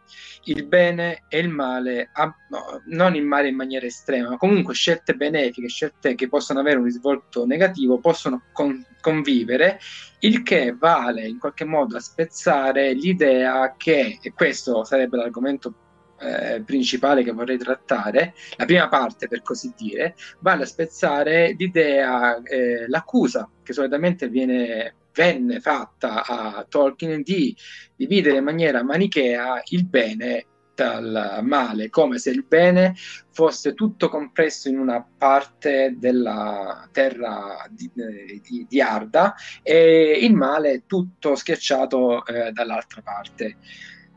[0.45, 4.73] il bene e il male, ah, no, non il male in maniera estrema, ma comunque
[4.73, 9.79] scelte benefiche, scelte che possono avere un risvolto negativo, possono con- convivere,
[10.19, 15.73] il che vale in qualche modo a spezzare l'idea che, e questo sarebbe l'argomento
[16.21, 22.41] eh, principale che vorrei trattare, la prima parte per così dire, vale a spezzare l'idea,
[22.43, 27.55] eh, l'accusa che solitamente viene venne fatta a Tolkien di
[27.95, 32.95] dividere in maniera manichea il bene dal male, come se il bene
[33.31, 40.33] fosse tutto compresso in una parte della terra di, eh, di, di Arda e il
[40.33, 43.57] male tutto schiacciato eh, dall'altra parte.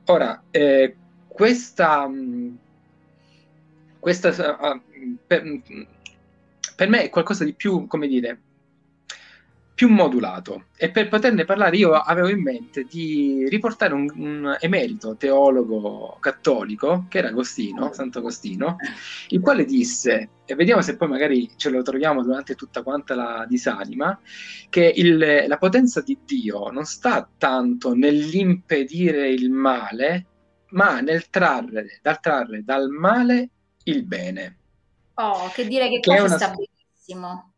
[0.07, 0.97] Ora, eh,
[1.35, 2.09] questa,
[3.99, 4.80] questa uh,
[5.26, 5.62] per,
[6.76, 8.41] per me è qualcosa di più, come dire,
[9.74, 10.66] più modulato.
[10.76, 17.07] E per poterne parlare io avevo in mente di riportare un, un emerito teologo cattolico
[17.09, 18.76] che era Agostino, Sant'Agostino,
[19.30, 23.45] il quale disse, e vediamo se poi magari ce lo troviamo durante tutta quanta la
[23.49, 24.16] disanima,
[24.70, 30.26] che il, la potenza di Dio non sta tanto nell'impedire il male,
[30.75, 33.49] ma nel trarre, dal trarre dal male
[33.85, 34.59] il bene.
[35.14, 36.37] Oh, che dire che, che qua ci una...
[36.37, 37.55] sta benissimo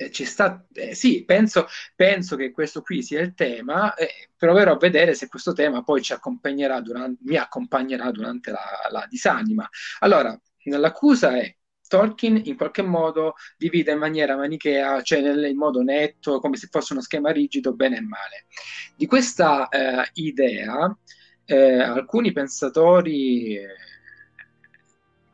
[0.00, 1.66] eh, ci sta, eh, sì, penso,
[1.96, 6.02] penso, che questo qui sia il tema, eh, proverò a vedere se questo tema poi
[6.02, 9.68] ci accompagnerà durante, mi accompagnerà durante la, la disanima.
[9.98, 11.52] Allora, l'accusa è
[11.88, 16.68] Tolkien in qualche modo divide in maniera manichea, cioè nel, in modo netto, come se
[16.70, 18.46] fosse uno schema rigido, bene e male.
[18.94, 20.96] Di questa eh, idea,
[21.50, 23.68] eh, alcuni pensatori eh,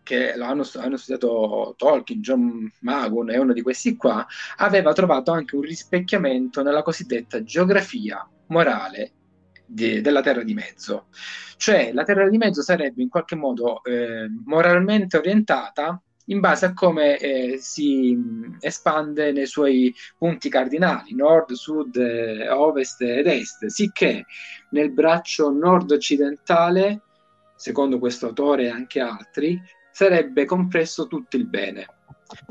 [0.05, 4.25] che hanno, hanno, studiato Tolkien, John Magon è uno di questi qua,
[4.59, 9.13] aveva trovato anche un rispecchiamento nella cosiddetta geografia morale
[9.67, 11.07] di, della Terra di Mezzo.
[11.57, 16.73] Cioè la Terra di Mezzo sarebbe in qualche modo eh, moralmente orientata in base a
[16.73, 18.19] come eh, si
[18.61, 24.25] espande nei suoi punti cardinali, nord, sud, eh, ovest ed est, sicché
[24.71, 27.01] nel braccio nord-occidentale,
[27.57, 29.61] secondo questo autore e anche altri,
[29.91, 31.87] sarebbe compresso tutto il bene.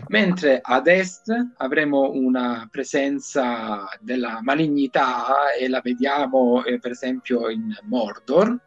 [0.07, 7.75] Mentre ad est avremo una presenza della malignità e la vediamo eh, per esempio in
[7.83, 8.57] Mordor,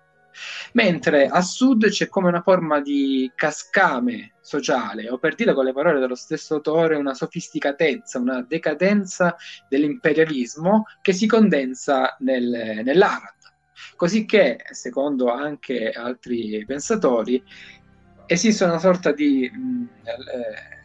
[0.72, 5.72] mentre a sud c'è come una forma di cascame sociale, o per dire con le
[5.72, 9.36] parole dello stesso autore, una sofisticatezza, una decadenza
[9.68, 13.34] dell'imperialismo che si condensa nel, nell'Arad.
[13.96, 17.42] Così che, secondo anche altri pensatori,
[18.26, 20.75] esiste una sorta di, mm, eh,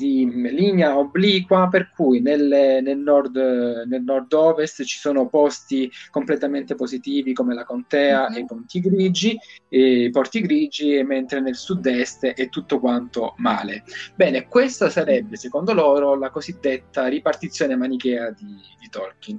[0.00, 7.34] di linea obliqua per cui nel, nel, nord, nel nord-ovest ci sono posti completamente positivi
[7.34, 8.34] come la contea mm-hmm.
[8.34, 9.38] e i ponti grigi,
[9.68, 13.84] e i porti grigi, mentre nel sud-est è tutto quanto male.
[14.14, 19.38] Bene, questa sarebbe secondo loro la cosiddetta ripartizione manichea di, di Tolkien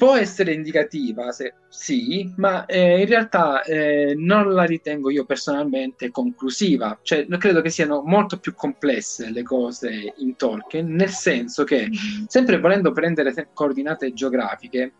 [0.00, 6.10] può essere indicativa, se, sì, ma eh, in realtà eh, non la ritengo io personalmente
[6.10, 6.98] conclusiva.
[7.02, 12.24] Cioè, credo che siano molto più complesse le cose in Tolkien, nel senso che, mm-hmm.
[12.28, 14.94] sempre volendo prendere coordinate geografiche,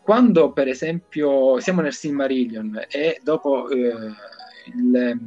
[0.00, 3.78] quando per esempio siamo nel Silmarillion e dopo eh,
[4.74, 5.20] il,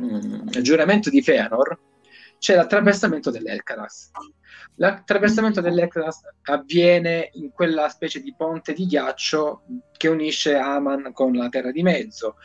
[0.00, 1.76] mm, il giuramento di Feanor,
[2.38, 4.12] c'è l'attraversamento dell'Elcaras.
[4.76, 9.62] L'attraversamento dell'Elcaras avviene in quella specie di ponte di ghiaccio
[9.96, 12.36] che unisce Aman con la Terra di Mezzo.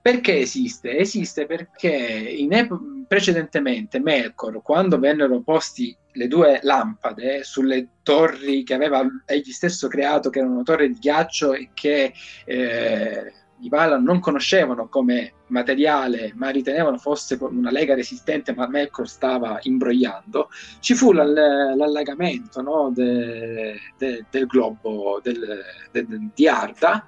[0.00, 0.96] Perché esiste?
[0.96, 9.04] Esiste perché ep- precedentemente Melkor, quando vennero posti le due lampade sulle torri che aveva
[9.26, 12.12] egli stesso creato, che erano torri di ghiaccio e che
[12.44, 19.08] eh, i Valar non conoscevano come materiale, ma ritenevano fosse una lega resistente, ma Melkor
[19.08, 20.48] stava imbrogliando,
[20.80, 27.04] ci fu l'all- l'allagamento no, de- de- del globo del, de- di Arda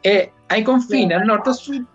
[0.00, 1.86] e ai confini, al nord e sud,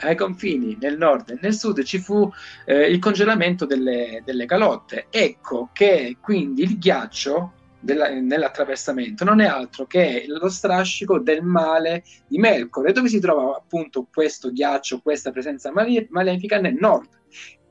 [0.00, 2.30] ai confini nel nord e nel sud ci fu
[2.64, 5.06] eh, il congelamento delle, delle calotte.
[5.10, 7.52] Ecco che quindi il ghiaccio
[7.86, 13.56] della, nell'attraversamento non è altro che lo strascico del male di Melkor, dove si trova
[13.56, 17.08] appunto questo ghiaccio, questa presenza male- malefica nel nord.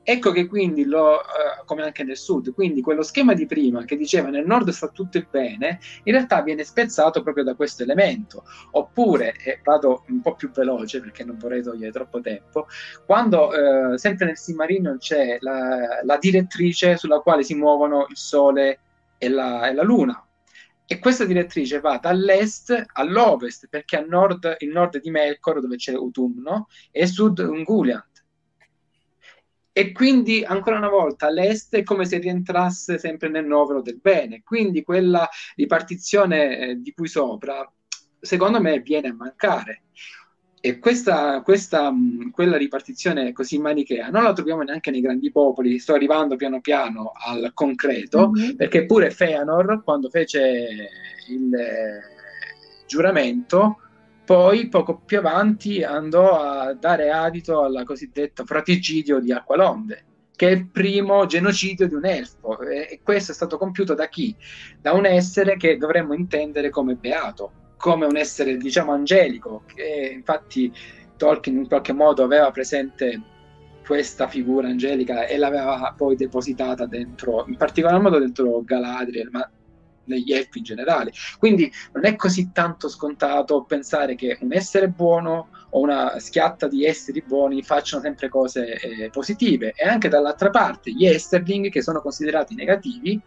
[0.08, 3.96] Ecco che quindi, lo, uh, come anche nel sud, quindi quello schema di prima che
[3.96, 8.44] diceva nel nord sta tutto il bene, in realtà viene spezzato proprio da questo elemento.
[8.70, 12.68] Oppure, e vado un po' più veloce perché non vorrei togliere troppo tempo,
[13.04, 18.78] quando uh, sempre nel Silmarillion c'è la, la direttrice sulla quale si muovono il sole
[19.18, 20.20] e la, e la Luna.
[20.88, 25.94] E questa direttrice va dall'est all'ovest, perché a nord, il nord di Melkor, dove c'è
[25.94, 28.24] Utumno, e a sud Ungoliant.
[29.72, 34.42] E quindi, ancora una volta, l'est è come se rientrasse sempre nel novero del bene.
[34.42, 37.70] Quindi quella ripartizione eh, di cui sopra,
[38.18, 39.82] secondo me, viene a mancare.
[40.60, 41.92] E questa, questa,
[42.32, 47.12] quella ripartizione così manichea non la troviamo neanche nei grandi popoli, sto arrivando piano piano
[47.14, 48.56] al concreto, mm-hmm.
[48.56, 50.88] perché pure Feanor, quando fece
[51.28, 52.00] il eh,
[52.86, 53.78] giuramento,
[54.24, 60.04] poi poco più avanti andò a dare adito al cosiddetto fratigidio di Acqualonde,
[60.34, 64.34] che è il primo genocidio di un elfo, e questo è stato compiuto da chi?
[64.80, 70.72] Da un essere che dovremmo intendere come beato come un essere, diciamo, angelico, che infatti
[71.16, 73.20] Tolkien in qualche modo aveva presente
[73.86, 79.48] questa figura angelica e l'aveva poi depositata dentro, in particolar modo dentro Galadriel, ma
[80.06, 81.12] negli elfi in generale.
[81.38, 86.84] Quindi non è così tanto scontato pensare che un essere buono o una schiatta di
[86.84, 92.00] esseri buoni facciano sempre cose eh, positive e anche dall'altra parte gli esterling che sono
[92.00, 93.20] considerati negativi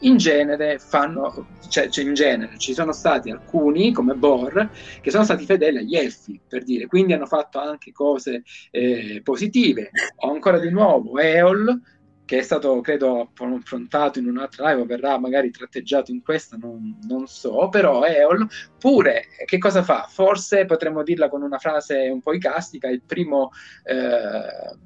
[0.00, 5.24] in genere fanno, cioè, cioè, in genere ci sono stati alcuni come Bor che sono
[5.24, 9.90] stati fedeli agli elfi, per dire, quindi hanno fatto anche cose eh, positive.
[10.16, 11.80] O ancora di nuovo Eol
[12.24, 17.26] che è stato credo affrontato in un'altra live, verrà magari tratteggiato in questa, non, non,
[17.26, 18.48] so, però Eol
[18.78, 20.06] pure che cosa fa?
[20.08, 23.50] Forse potremmo dirla con una frase un po' icastica, il primo
[23.84, 24.76] eh,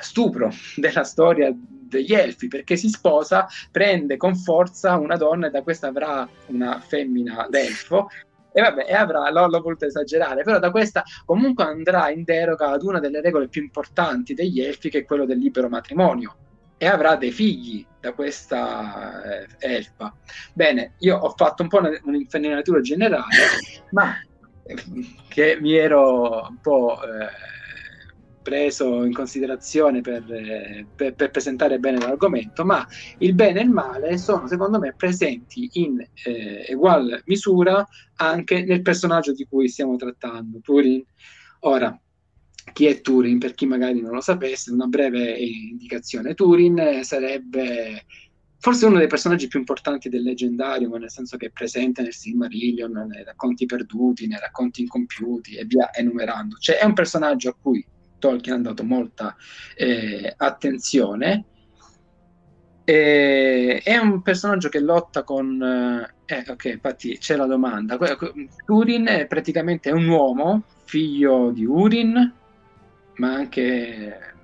[0.00, 1.54] stupro della storia
[1.90, 6.80] degli elfi perché si sposa, prende con forza una donna e da questa avrà una
[6.80, 8.08] femmina d'elfo
[8.52, 12.70] e vabbè, e avrà, l'ho, l'ho, voluto esagerare, però da questa comunque andrà in deroga
[12.70, 16.36] ad una delle regole più importanti degli elfi, che è quello del libero matrimonio,
[16.76, 20.12] e avrà dei figli da questa eh, elfa.
[20.52, 23.24] Bene, io ho fatto un po' un'infarinatura generale,
[23.92, 24.16] ma
[24.64, 24.76] eh,
[25.28, 27.00] che mi ero un po'...
[27.02, 27.58] Eh,
[28.50, 30.24] preso in considerazione per,
[30.96, 32.84] per, per, presentare bene l'argomento, ma
[33.18, 37.86] il bene e il male sono secondo me presenti in eh, ugual misura
[38.16, 41.00] anche nel personaggio di cui stiamo trattando, Turin.
[41.60, 41.96] Ora,
[42.72, 43.38] chi è Turin?
[43.38, 46.34] Per chi magari non lo sapesse, una breve indicazione.
[46.34, 48.04] Turin sarebbe
[48.58, 52.90] forse uno dei personaggi più importanti del leggendario, nel senso che è presente nel Silmarillion,
[52.90, 56.56] nei racconti perduti, nei racconti incompiuti e via enumerando.
[56.56, 57.86] Cioè è un personaggio a cui
[58.20, 59.34] Tolkien ha dato molta
[59.74, 61.46] eh, attenzione.
[62.84, 65.60] E, è un personaggio che lotta con...
[66.24, 67.98] Eh, ok, infatti c'è la domanda.
[68.64, 72.32] Turin è praticamente un uomo, figlio di Urin,
[73.16, 74.34] ma anche...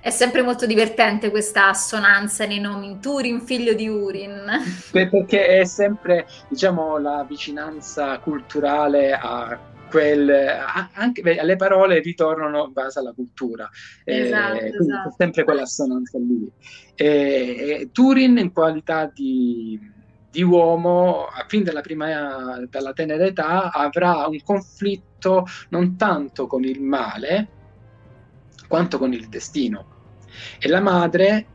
[0.00, 2.98] È sempre molto divertente questa assonanza nei nomi.
[3.00, 4.50] Turin, figlio di Urin.
[4.90, 9.58] Perché è sempre, diciamo, la vicinanza culturale a
[9.94, 10.28] quel,
[10.94, 13.70] anche alle parole ritornano in base alla cultura,
[14.02, 15.14] esatto, eh, esatto.
[15.16, 16.50] sempre quella assonanza lì.
[16.96, 19.78] E, Turin in qualità di,
[20.32, 26.80] di uomo, fin dalla prima, dalla tenera età, avrà un conflitto non tanto con il
[26.80, 27.48] male,
[28.66, 29.92] quanto con il destino.
[30.58, 31.46] E la madre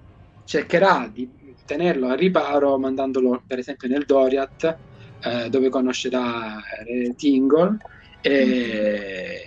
[0.45, 1.29] cercherà di
[1.65, 4.77] tenerlo a riparo mandandolo per esempio nel Doriath,
[5.23, 7.77] eh, dove conoscerà Re Tingol,
[8.21, 9.43] e,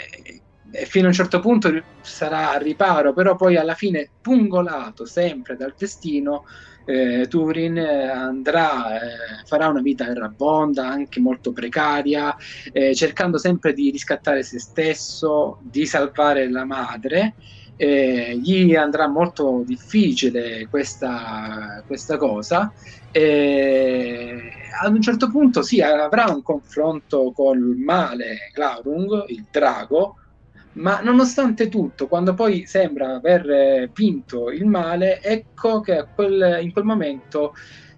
[0.70, 1.70] e fino a un certo punto
[2.00, 6.44] sarà a riparo, però poi alla fine, pungolato sempre dal destino,
[6.84, 12.34] eh, Turin eh, andrà, eh, farà una vita errabonda, anche molto precaria,
[12.72, 17.34] eh, cercando sempre di riscattare se stesso, di salvare la madre.
[17.76, 22.72] gli andrà molto difficile questa, questa cosa.
[23.12, 30.16] E ad un certo punto sì, avrà un confronto col male Glaurung, il drago,
[30.74, 36.84] ma nonostante tutto, quando poi sembra aver vinto il male, ecco che quel, in quel
[36.84, 37.54] momento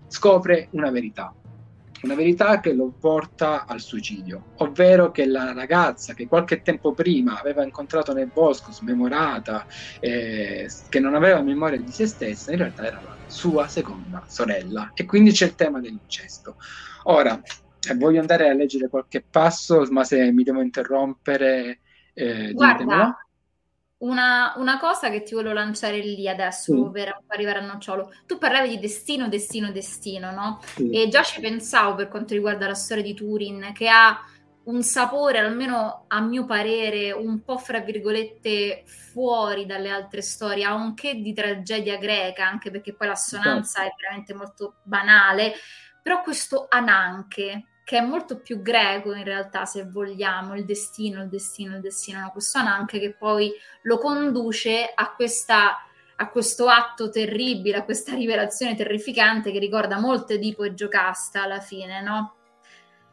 [0.08, 1.32] scopre una verità.
[2.02, 7.40] Una verità che lo porta al suicidio, ovvero che la ragazza che qualche tempo prima
[7.40, 9.64] aveva incontrato nel bosco, smemorata,
[10.00, 14.92] eh, che non aveva memoria di se stessa, in realtà era la sua seconda sorella.
[14.94, 16.56] E quindi c'è il tema dell'incesto.
[17.04, 17.40] Ora,
[17.88, 21.80] eh, voglio andare a leggere qualche passo, ma se mi devo interrompere,
[22.14, 23.18] eh, Guarda,
[23.98, 26.92] una, una, cosa che ti volevo lanciare lì adesso mm.
[26.92, 28.12] per arrivare a Nocciolo.
[28.26, 30.60] Tu parlavi di destino, destino, destino, no?
[30.80, 30.92] Mm.
[30.92, 34.16] E già ci pensavo per quanto riguarda la storia di Turin, che ha
[34.64, 40.74] un sapore, almeno a mio parere, un po' fra virgolette fuori dalle altre storie, ha
[40.74, 43.92] un che di tragedia greca, anche perché poi l'assonanza certo.
[43.92, 45.54] è veramente molto banale,
[46.02, 51.28] però questo ananche, che è molto più greco in realtà, se vogliamo, il destino, il
[51.28, 52.30] destino, il destino, no?
[52.30, 53.52] questo anche che poi
[53.82, 55.76] lo conduce a, questa,
[56.16, 61.60] a questo atto terribile, a questa rivelazione terrificante che ricorda molto Edipo e Giocasta alla
[61.60, 62.33] fine, no?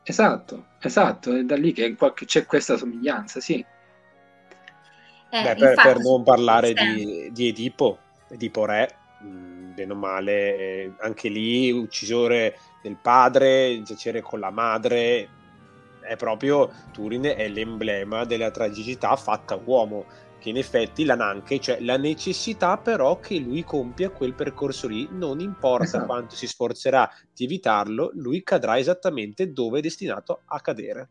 [0.03, 1.95] Esatto, esatto, è da lì che
[2.25, 3.63] c'è questa somiglianza, sì.
[5.33, 7.97] Eh, Beh, per, per, non parlare di, di, Edipo,
[8.29, 14.49] Edipo Re, mh, bene o male, eh, anche lì uccisore del padre, giacere con la
[14.49, 15.29] madre,
[16.01, 20.05] è proprio Turin è l'emblema della tragicità fatta uomo,
[20.41, 25.07] che in effetti la Nanche, cioè la necessità però che lui compia quel percorso lì,
[25.11, 26.05] non importa esatto.
[26.07, 31.09] quanto si sforzerà di evitarlo, lui cadrà esattamente dove è destinato a cadere.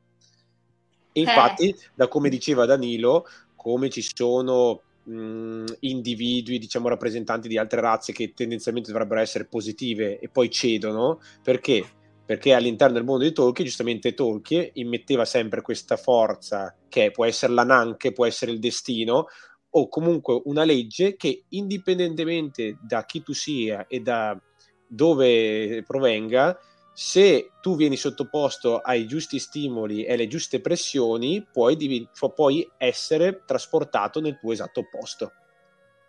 [1.13, 1.77] E infatti, eh.
[1.95, 3.25] da come diceva Danilo,
[3.55, 10.19] come ci sono mh, individui, diciamo rappresentanti di altre razze che tendenzialmente dovrebbero essere positive
[10.19, 11.99] e poi cedono, perché?
[12.31, 17.53] Perché all'interno del mondo di Tolkien, giustamente Tolkien immetteva sempre questa forza che può essere
[17.53, 19.27] la Nanche, può essere il destino,
[19.71, 24.41] o comunque una legge che indipendentemente da chi tu sia e da
[24.87, 26.57] dove provenga,
[26.93, 33.43] se tu vieni sottoposto ai giusti stimoli e alle giuste pressioni, puoi, div- puoi essere
[33.45, 35.33] trasportato nel tuo esatto opposto.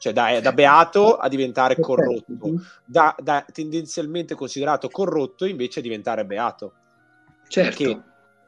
[0.02, 2.34] Cioè da, da beato a diventare corrotto,
[2.84, 6.74] da, da, tendenzialmente considerato corrotto invece a diventare beato.
[7.48, 7.76] Certo.
[7.76, 8.02] Che,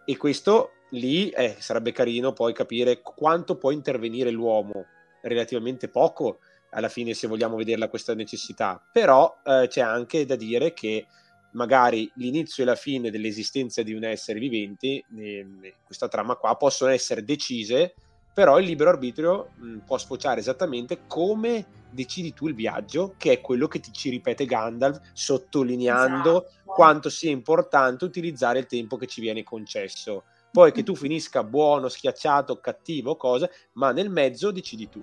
[0.03, 4.85] e questo lì eh, sarebbe carino poi capire quanto può intervenire l'uomo,
[5.21, 6.39] relativamente poco
[6.71, 11.05] alla fine se vogliamo vederla questa necessità, però eh, c'è anche da dire che
[11.51, 16.89] magari l'inizio e la fine dell'esistenza di un essere vivente, eh, questa trama qua, possono
[16.89, 17.93] essere decise,
[18.33, 23.41] però il libero arbitrio mh, può sfociare esattamente come decidi tu il viaggio, che è
[23.41, 26.71] quello che ti ci ripete Gandalf, sottolineando esatto.
[26.73, 30.23] quanto sia importante utilizzare il tempo che ci viene concesso.
[30.51, 35.01] Poi che tu finisca buono, schiacciato, cattivo, cosa, ma nel mezzo decidi tu.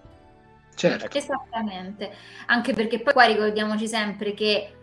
[0.74, 1.16] Certo.
[1.16, 2.11] Esattamente,
[2.47, 4.74] anche perché poi qua ricordiamoci sempre che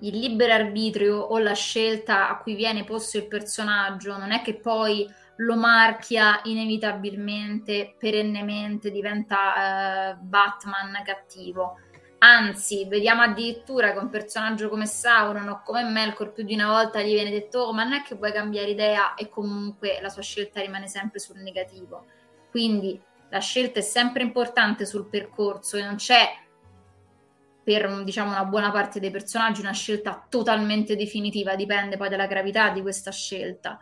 [0.00, 4.54] il libero arbitrio o la scelta a cui viene posto il personaggio non è che
[4.54, 5.08] poi
[5.40, 11.78] lo marchia inevitabilmente, perennemente, diventa eh, Batman cattivo.
[12.18, 17.00] Anzi, vediamo addirittura che un personaggio come Sauron o come Melkor più di una volta
[17.00, 20.20] gli viene detto oh, ma non è che vuoi cambiare idea e comunque la sua
[20.20, 22.04] scelta rimane sempre sul negativo.
[22.50, 26.28] Quindi la scelta è sempre importante sul percorso e non c'è
[27.62, 32.70] per diciamo, una buona parte dei personaggi una scelta totalmente definitiva, dipende poi dalla gravità
[32.70, 33.78] di questa scelta.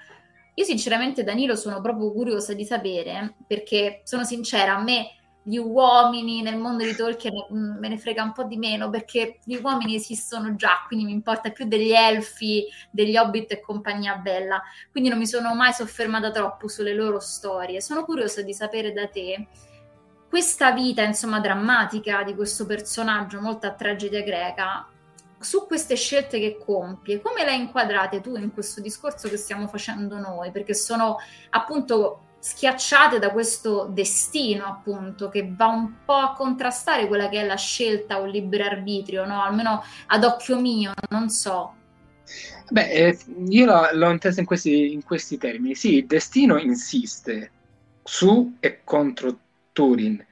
[0.58, 6.42] Io sinceramente Danilo sono proprio curiosa di sapere, perché sono sincera, a me gli uomini
[6.42, 9.94] nel mondo di Tolkien mm, me ne frega un po' di meno perché gli uomini
[9.94, 14.60] esistono già, quindi mi importa più degli elfi, degli hobbit e compagnia bella.
[14.90, 17.80] Quindi non mi sono mai soffermata troppo sulle loro storie.
[17.80, 19.46] Sono curiosa di sapere da te
[20.28, 24.88] questa vita, insomma, drammatica di questo personaggio molto a tragedia greca,
[25.40, 30.18] su queste scelte che compie, come le inquadrate tu in questo discorso che stiamo facendo
[30.18, 30.50] noi?
[30.50, 31.16] Perché sono
[31.50, 37.46] appunto schiacciate da questo destino, appunto, che va un po' a contrastare quella che è
[37.46, 39.42] la scelta o il libero arbitrio, no?
[39.42, 41.74] Almeno ad occhio mio, non so.
[42.70, 45.74] Beh, eh, io l'ho, l'ho intesa in questi, in questi termini.
[45.74, 47.50] Sì, il destino insiste
[48.02, 49.38] su e contro
[49.72, 50.24] Turin.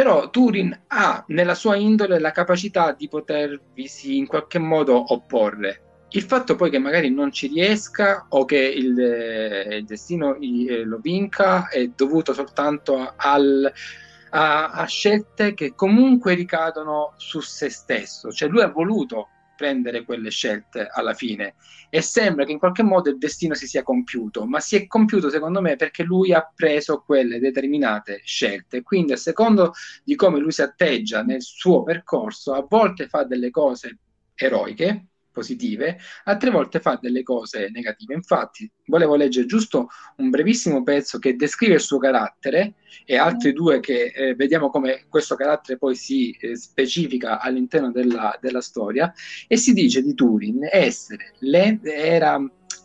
[0.00, 6.06] Però Turin ha nella sua indole la capacità di potervisi in qualche modo opporre.
[6.12, 10.84] Il fatto poi che magari non ci riesca o che il, eh, il destino eh,
[10.84, 13.70] lo vinca è dovuto soltanto al,
[14.30, 19.28] a, a scelte che comunque ricadono su se stesso, cioè lui ha voluto
[19.60, 21.56] prendere quelle scelte alla fine.
[21.90, 25.28] E sembra che in qualche modo il destino si sia compiuto, ma si è compiuto
[25.28, 30.50] secondo me perché lui ha preso quelle determinate scelte, quindi a secondo di come lui
[30.50, 33.98] si atteggia nel suo percorso, a volte fa delle cose
[34.34, 38.14] eroiche, positive, altre volte fa delle cose negative.
[38.14, 42.74] Infatti, volevo leggere giusto un brevissimo pezzo che descrive il suo carattere
[43.04, 48.36] e altri due che eh, vediamo come questo carattere poi si eh, specifica all'interno della,
[48.40, 49.12] della, storia
[49.46, 52.38] e si dice di Turin essere, le, era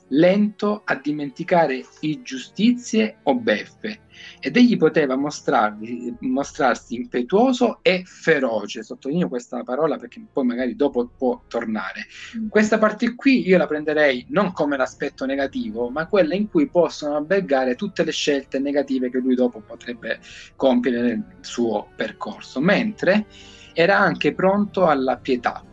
[0.10, 4.02] lento a dimenticare ingiustizie o beffe,
[4.40, 8.84] ed egli poteva mostrarsi impetuoso e feroce.
[8.84, 12.06] Sottolineo questa parola perché poi magari dopo può tornare.
[12.38, 12.48] Mm.
[12.48, 17.16] Questa parte qui io la prenderei non come l'aspetto negativo, ma quella in cui possono
[17.16, 20.20] albergare tutte le scelte negative che lui dopo potrebbe
[20.56, 23.26] compiere nel suo percorso, mentre
[23.74, 25.64] era anche pronto alla pietà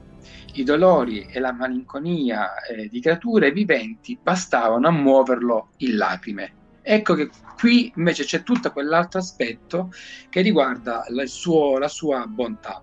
[0.52, 6.52] i dolori e la malinconia eh, di creature viventi bastavano a muoverlo in lacrime.
[6.82, 9.92] Ecco che qui invece c'è tutto quell'altro aspetto
[10.28, 12.82] che riguarda la, suo, la sua bontà.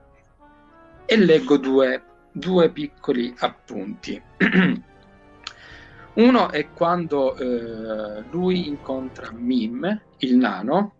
[1.05, 4.21] E leggo due, due piccoli appunti.
[6.13, 10.93] Uno è quando eh, lui incontra Mim, il nano.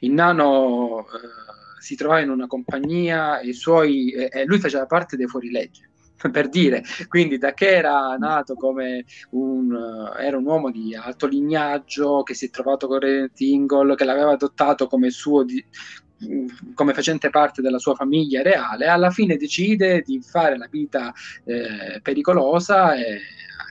[0.00, 1.51] Il nano eh,
[1.82, 5.90] si trovava in una compagnia, i suoi, eh, lui faceva parte dei fuorilegge
[6.30, 9.76] per dire, quindi da che era nato come un,
[10.16, 14.86] era un uomo di alto lignaggio che si è trovato con Evil, che l'aveva adottato
[14.86, 15.64] come suo di,
[16.74, 21.12] come facente parte della sua famiglia reale, alla fine decide di fare la vita
[21.44, 23.18] eh, pericolosa e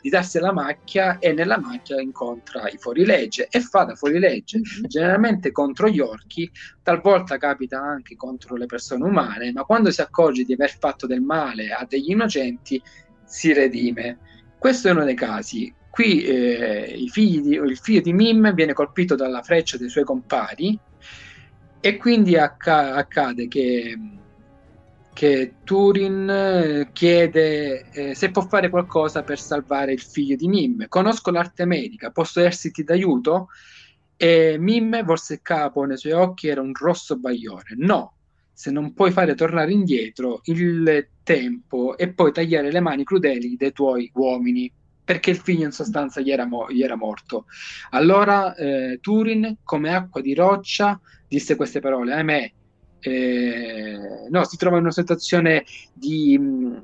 [0.02, 4.86] di darsi alla macchia e nella macchia incontra i fuorilegge e fa da fuorilegge, mm-hmm.
[4.86, 6.50] generalmente contro gli orchi,
[6.82, 11.22] talvolta capita anche contro le persone umane, ma quando si accorge di aver fatto del
[11.22, 12.82] male a degli innocenti
[13.24, 14.18] si redime.
[14.58, 15.74] Questo è uno dei casi.
[15.90, 20.78] Qui eh, di, il figlio di Mim viene colpito dalla freccia dei suoi compari
[21.80, 23.98] e quindi acc- accade che
[25.14, 30.88] che Turin eh, chiede eh, se può fare qualcosa per salvare il figlio di Mim.
[30.88, 33.48] Conosco l'arte medica, posso esserti d'aiuto?
[34.16, 37.76] E Mim volse il capo, nei suoi occhi era un rosso bagliore.
[37.78, 38.16] No,
[38.54, 43.72] se non puoi fare tornare indietro il tempo e poi tagliare le mani crudeli dei
[43.72, 44.72] tuoi uomini,
[45.04, 47.46] perché il figlio in sostanza gli era, mo- gli era morto.
[47.90, 52.54] Allora eh, Turin, come acqua di roccia, disse queste parole, ahimè,
[53.02, 56.78] eh, no, si trova in una situazione di, mm,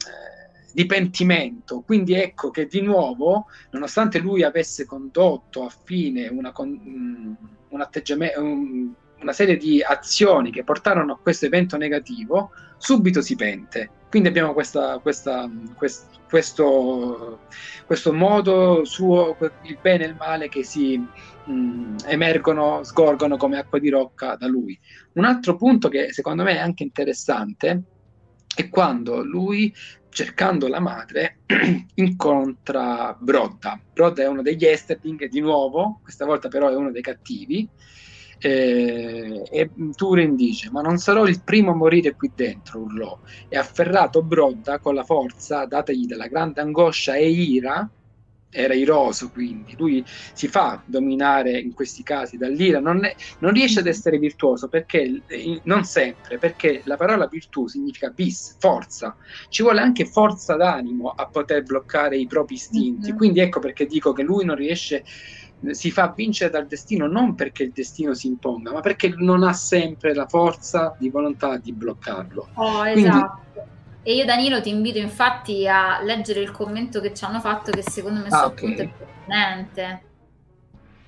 [0.73, 1.81] di, pentimento.
[1.81, 7.33] Quindi ecco che di nuovo, nonostante lui avesse condotto a fine una, mm,
[7.69, 8.91] un atteggiamento, un,
[9.21, 13.89] una serie di azioni che portarono a questo evento negativo, subito si pente.
[14.09, 17.39] Quindi abbiamo questa, questa, quest, questo,
[17.85, 23.57] questo modo suo, il bene e il male che si mh, mm, emergono, sgorgono come
[23.57, 24.79] acqua di rocca da lui.
[25.13, 27.83] Un altro punto che secondo me è anche interessante
[28.55, 29.73] è quando lui,
[30.09, 31.41] cercando la madre,
[31.95, 33.79] incontra Brodda.
[33.93, 37.69] Brodda è uno degli Esterling, di nuovo, questa volta però è uno dei cattivi,
[38.39, 43.19] eh, e Turin dice: Ma non sarò il primo a morire qui dentro, urlò.
[43.47, 47.89] E afferrato Brodda con la forza datagli dalla grande angoscia e ira,
[48.49, 53.79] era iroso quindi, lui si fa dominare in questi casi dall'ira, non, è, non riesce
[53.79, 55.21] ad essere virtuoso perché,
[55.63, 59.15] non sempre, perché la parola virtù significa bis, forza,
[59.49, 63.17] ci vuole anche forza d'animo a poter bloccare i propri istinti, mm-hmm.
[63.17, 65.03] quindi ecco perché dico che lui non riesce
[65.71, 69.53] si fa vincere dal destino non perché il destino si imponga, ma perché non ha
[69.53, 72.49] sempre la forza di volontà di bloccarlo.
[72.53, 73.45] Oh, Quindi, esatto.
[74.03, 77.81] E io Danilo ti invito infatti a leggere il commento che ci hanno fatto che
[77.81, 78.73] secondo me ah, okay.
[78.73, 80.01] è pertinente.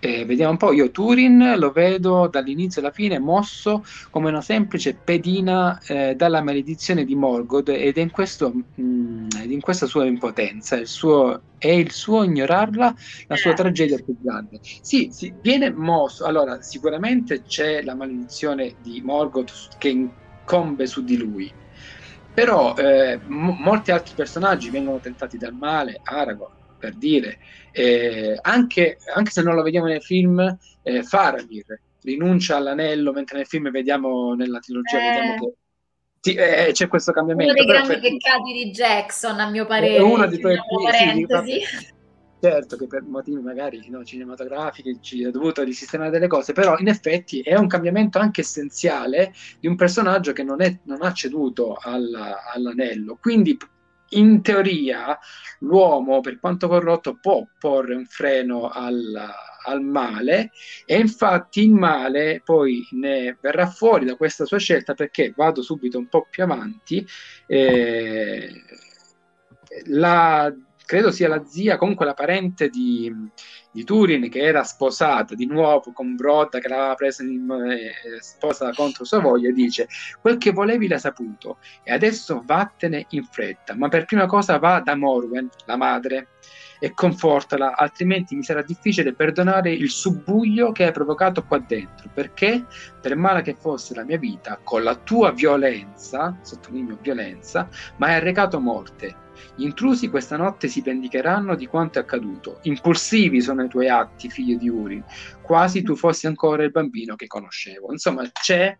[0.01, 4.95] Eh, vediamo un po', io Turin lo vedo dall'inizio alla fine mosso come una semplice
[4.95, 10.05] pedina eh, dalla maledizione di Morgoth ed è in, questo, mh, mm, in questa sua
[10.05, 12.93] impotenza, il suo, è il suo ignorarla
[13.27, 13.55] la sua eh.
[13.55, 14.59] tragedia più grande.
[14.61, 21.17] Sì, sì, viene mosso, allora sicuramente c'è la maledizione di Morgoth che incombe su di
[21.17, 21.53] lui,
[22.31, 27.37] però eh, m- molti altri personaggi vengono tentati dal male, Aragorn, per dire,
[27.71, 33.45] eh, anche, anche, se non lo vediamo nel film, eh, Faramir rinuncia all'anello, mentre nel
[33.45, 35.09] film vediamo, nella trilogia, eh.
[35.09, 35.53] vediamo che
[36.21, 37.53] sì, eh, c'è questo cambiamento.
[37.53, 38.01] Uno dei grandi per...
[38.01, 39.97] peccati di Jackson, a mio parere.
[39.97, 41.61] È uno di quei sì,
[42.41, 47.41] certo che per motivi magari no, cinematografici è dovuto risistemare delle cose, però in effetti
[47.41, 52.51] è un cambiamento anche essenziale di un personaggio che non, è, non ha ceduto alla,
[52.53, 53.17] all'anello.
[53.19, 53.57] Quindi
[54.09, 55.17] in teoria
[55.59, 59.13] l'uomo, per quanto corrotto, può porre un freno al,
[59.65, 60.51] al, male
[60.85, 65.97] e infatti il male poi ne verrà fuori da questa sua scelta perché vado subito
[65.97, 67.05] un po' più avanti.
[67.45, 68.63] Eh,
[69.85, 70.53] la
[70.89, 73.13] credo sia la zia, comunque la parente di,
[73.71, 78.71] di Turin che era sposata di nuovo con Brodda che l'aveva presa in eh, sposa
[78.73, 79.87] contro sua voglia, dice
[80.19, 84.79] quel che volevi l'hai saputo e adesso vattene in fretta, ma per prima cosa va
[84.79, 86.29] da Morwen, la madre,
[86.79, 92.65] e confortala, altrimenti mi sarà difficile perdonare il subbuglio che hai provocato qua dentro, perché
[92.99, 98.15] per male che fosse la mia vita, con la tua violenza, sottolineo violenza, ma hai
[98.15, 102.59] arrecato morte gli intrusi questa notte si vendicheranno di quanto è accaduto.
[102.63, 105.03] Impulsivi sono i tuoi atti, figlio di Urin,
[105.41, 107.91] quasi tu fossi ancora il bambino che conoscevo.
[107.91, 108.77] Insomma, c'è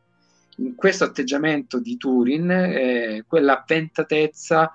[0.58, 4.72] in questo atteggiamento di Turin eh, quell'avventatezza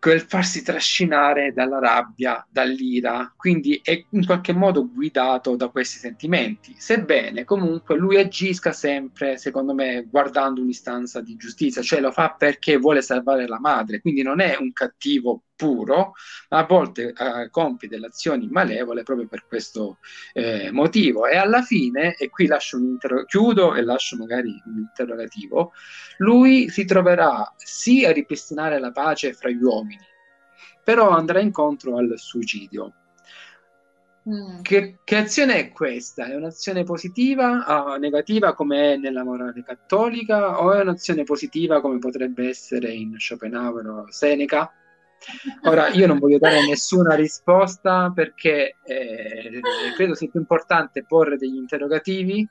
[0.00, 6.74] quel farsi trascinare dalla rabbia, dall'ira, quindi è in qualche modo guidato da questi sentimenti,
[6.76, 12.78] sebbene comunque lui agisca sempre, secondo me, guardando un'istanza di giustizia, cioè lo fa perché
[12.78, 16.14] vuole salvare la madre, quindi non è un cattivo puro,
[16.48, 19.98] ma a volte eh, compie delle azioni malevole proprio per questo
[20.32, 21.26] eh, motivo.
[21.26, 25.72] E alla fine, e qui lascio un interro- chiudo e lascio magari un interrogativo,
[26.18, 30.06] lui si troverà sì a ripristinare la pace fra gli uomini,
[30.82, 32.94] però andrà incontro al suicidio.
[34.28, 34.60] Mm.
[34.60, 36.26] Che, che, azione è questa?
[36.26, 41.98] È un'azione positiva o negativa come è nella morale cattolica o è un'azione positiva come
[41.98, 44.70] potrebbe essere in Schopenhauer o Seneca?
[45.64, 49.60] Ora, io non voglio dare nessuna risposta perché eh,
[49.94, 52.48] credo sia più importante porre degli interrogativi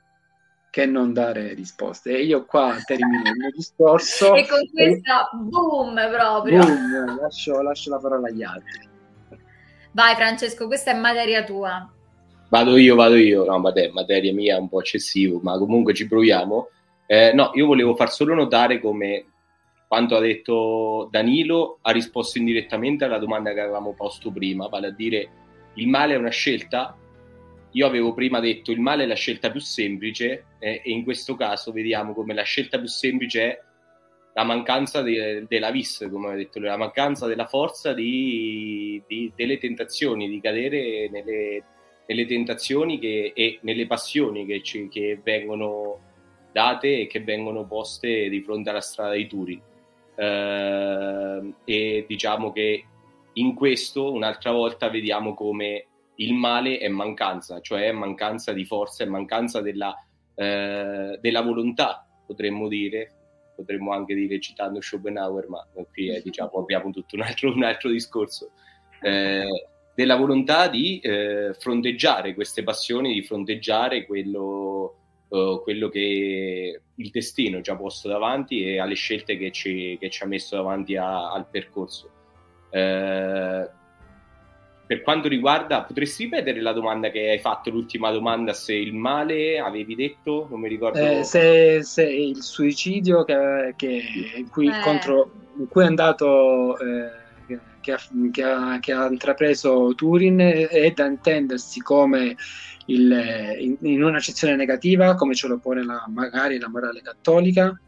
[0.70, 2.16] che non dare risposte.
[2.16, 4.34] E io qua termino il mio discorso.
[4.34, 5.36] E con questa e...
[5.36, 6.64] boom proprio.
[6.64, 8.88] Boom, lascio, lascio la parola agli altri.
[9.92, 11.92] Vai Francesco, questa è materia tua.
[12.48, 13.44] Vado io, vado io.
[13.44, 16.68] No, vabbè, materia mia è un po' eccessivo, ma comunque ci proviamo.
[17.06, 19.24] Eh, no, io volevo far solo notare come
[19.90, 24.92] quanto ha detto Danilo ha risposto indirettamente alla domanda che avevamo posto prima, vale a
[24.92, 25.30] dire
[25.74, 26.96] il male è una scelta?
[27.72, 31.34] Io avevo prima detto il male è la scelta più semplice eh, e in questo
[31.34, 33.60] caso vediamo come la scelta più semplice è
[34.34, 39.58] la mancanza de, della vis, come ho detto, la mancanza della forza di, di, delle
[39.58, 41.64] tentazioni, di cadere nelle,
[42.06, 45.98] nelle tentazioni che, e nelle passioni che, ci, che vengono
[46.52, 49.62] date e che vengono poste di fronte alla strada di Turin
[50.20, 52.84] eh, e diciamo che
[53.34, 55.86] in questo un'altra volta vediamo come
[56.16, 59.96] il male è mancanza, cioè mancanza di forza, è mancanza della,
[60.34, 63.14] eh, della volontà, potremmo dire,
[63.56, 67.88] potremmo anche dire citando Schopenhauer, ma qui è, diciamo, abbiamo tutto un altro, un altro
[67.88, 68.50] discorso,
[69.00, 74.99] eh, della volontà di eh, fronteggiare queste passioni, di fronteggiare quello,
[75.30, 80.10] uh, quello che il destino ci ha posto davanti e alle scelte che ci, che
[80.10, 82.10] ci ha messo davanti a, al percorso.
[82.70, 83.78] Uh,
[84.90, 89.60] per quanto riguarda, potresti ripetere la domanda che hai fatto, l'ultima domanda, se il male
[89.60, 90.98] avevi detto, non mi ricordo.
[90.98, 94.02] Eh, se, se, il suicidio che, che
[94.34, 94.80] in, cui, eh.
[94.82, 97.08] contro, in, cui, è andato, eh,
[97.80, 98.00] che, ha,
[98.30, 102.36] che, ha, che, ha, intrapreso Turin, è da intendersi come
[102.86, 107.78] il, in, in un'accezione negativa, come ce lo pone la, magari la morale cattolica,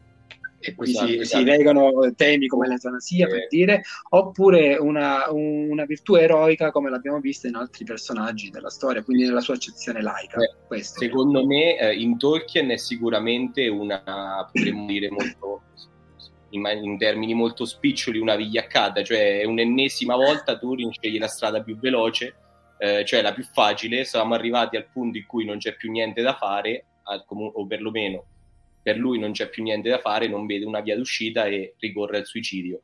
[0.65, 1.37] e qui esatto, si, esatto.
[1.39, 7.49] si, legano temi come l'eutanasia, per dire, oppure una, una, virtù eroica come l'abbiamo vista
[7.49, 10.37] in altri personaggi della storia, quindi nella sua accezione laica.
[10.69, 15.63] Eh, secondo me eh, in Tolkien è sicuramente una, potremmo dire molto,
[16.55, 21.77] in, in, termini molto spiccioli, una vigliaccata, cioè un'ennesima volta Turing sceglie la strada più
[21.77, 22.35] veloce
[22.83, 26.21] eh, cioè la più facile, siamo arrivati al punto in cui non c'è più niente
[26.21, 28.25] da fare, o perlomeno
[28.81, 32.17] per lui non c'è più niente da fare, non vede una via d'uscita e ricorre
[32.17, 32.81] al suicidio.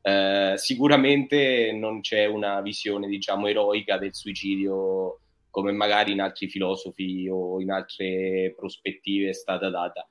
[0.00, 5.18] Eh, sicuramente non c'è una visione, diciamo, eroica del suicidio
[5.50, 10.08] come magari in altri filosofi o in altre prospettive è stata data.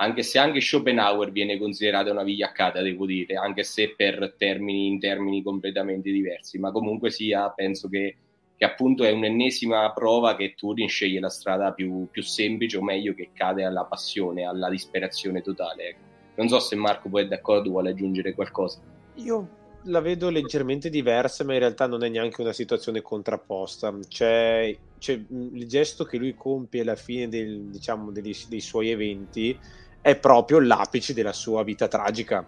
[0.00, 4.98] Anche se anche Schopenhauer viene considerata una vigliaccata, devo dire, anche se per termini, in
[4.98, 8.16] termini completamente diversi, ma comunque sia, penso che
[8.60, 13.14] che appunto è un'ennesima prova che Turing sceglie la strada più, più semplice o meglio
[13.14, 15.88] che cade alla passione, alla disperazione totale.
[15.88, 16.00] Ecco.
[16.34, 18.78] Non so se Marco poi è d'accordo, vuole aggiungere qualcosa.
[19.14, 19.48] Io
[19.84, 23.96] la vedo leggermente diversa, ma in realtà non è neanche una situazione contrapposta.
[24.06, 29.58] C'è, c'è il gesto che lui compie alla fine del, diciamo, dei, dei suoi eventi
[30.00, 32.44] è proprio l'apice della sua vita tragica.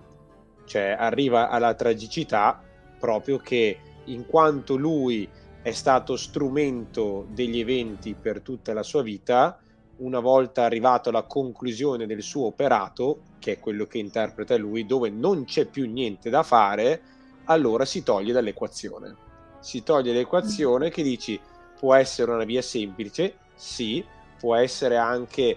[0.65, 2.63] Cioè, arriva alla tragicità
[2.99, 5.29] proprio che in quanto lui
[5.61, 9.59] è stato strumento degli eventi per tutta la sua vita,
[9.99, 15.11] una volta arrivato alla conclusione del suo operato, che è quello che interpreta lui, dove
[15.11, 17.03] non c'è più niente da fare,
[17.45, 19.15] allora si toglie dall'equazione.
[19.61, 21.39] Si toglie l'equazione che dici
[21.79, 24.05] può essere una via semplice, sì,
[24.39, 25.57] può essere anche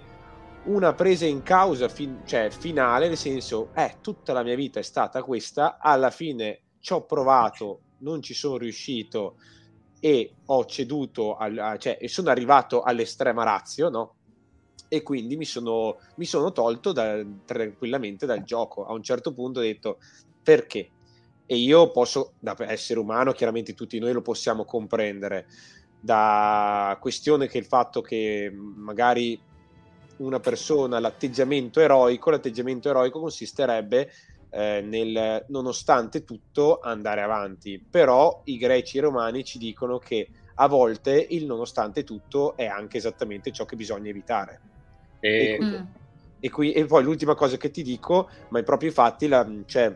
[0.65, 4.83] una presa in causa fin- cioè finale, nel senso, eh, tutta la mia vita è
[4.83, 9.37] stata questa, alla fine ci ho provato, non ci sono riuscito
[9.99, 14.15] e ho ceduto, al, cioè, e sono arrivato all'estrema razio, no?
[14.87, 18.85] E quindi mi sono, mi sono tolto da, tranquillamente dal gioco.
[18.85, 19.97] A un certo punto ho detto
[20.43, 20.91] perché?
[21.47, 25.47] E io posso, da essere umano, chiaramente tutti noi lo possiamo comprendere,
[25.99, 29.39] da questione che il fatto che magari
[30.17, 34.11] una persona l'atteggiamento eroico, l'atteggiamento eroico consisterebbe
[34.49, 40.29] eh, nel nonostante tutto andare avanti, però i greci e i romani ci dicono che
[40.55, 44.61] a volte il nonostante tutto è anche esattamente ciò che bisogna evitare.
[45.19, 45.75] E, mm.
[46.39, 49.93] e, qui, e poi l'ultima cosa che ti dico, ma è proprio infatti la, cioè,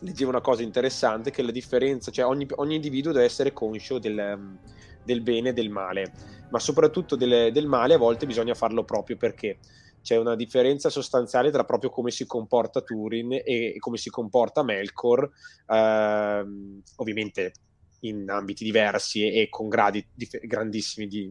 [0.00, 4.56] leggevo una cosa interessante che la differenza, cioè ogni, ogni individuo deve essere conscio del,
[5.02, 6.12] del bene e del male,
[6.50, 9.58] ma soprattutto del, del, male a volte bisogna farlo proprio perché
[10.02, 14.62] c'è una differenza sostanziale tra proprio come si comporta Turin e, e come si comporta
[14.62, 15.30] Melkor,
[15.66, 17.52] ehm, ovviamente
[18.00, 21.30] in ambiti diversi e, e con gradi dif- grandissimi di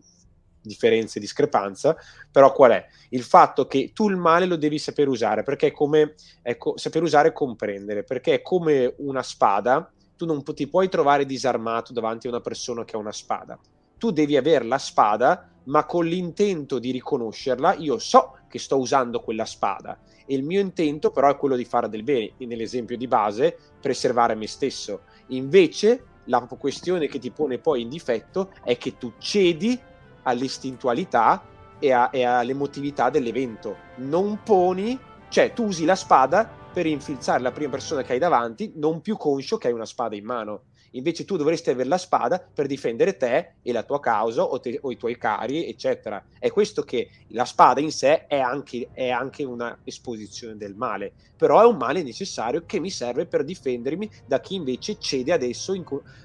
[0.62, 1.96] differenza e discrepanza,
[2.32, 2.86] però qual è?
[3.10, 7.02] Il fatto che tu il male lo devi saper usare, perché è come ecco, saper
[7.02, 12.28] usare e comprendere, perché è come una spada tu non ti puoi trovare disarmato davanti
[12.28, 13.58] a una persona che ha una spada.
[13.98, 19.22] Tu devi avere la spada, ma con l'intento di riconoscerla, io so che sto usando
[19.22, 19.98] quella spada
[20.28, 24.36] e il mio intento però è quello di fare del bene, nell'esempio di base, preservare
[24.36, 25.02] me stesso.
[25.28, 29.80] Invece la questione che ti pone poi in difetto è che tu cedi
[30.24, 31.42] all'istintualità
[31.80, 33.78] e, a, e all'emotività dell'evento.
[33.98, 35.00] Non poni,
[35.30, 39.16] cioè tu usi la spada per infilzare la prima persona che hai davanti, non più
[39.16, 40.64] conscio che hai una spada in mano.
[40.92, 44.80] Invece tu dovresti avere la spada per difendere te e la tua causa o, te,
[44.82, 46.24] o i tuoi cari, eccetera.
[46.40, 51.14] È questo che la spada in sé è anche, è anche una esposizione del male,
[51.36, 55.74] però è un male necessario che mi serve per difendermi da chi invece cede adesso
[55.74, 55.84] in,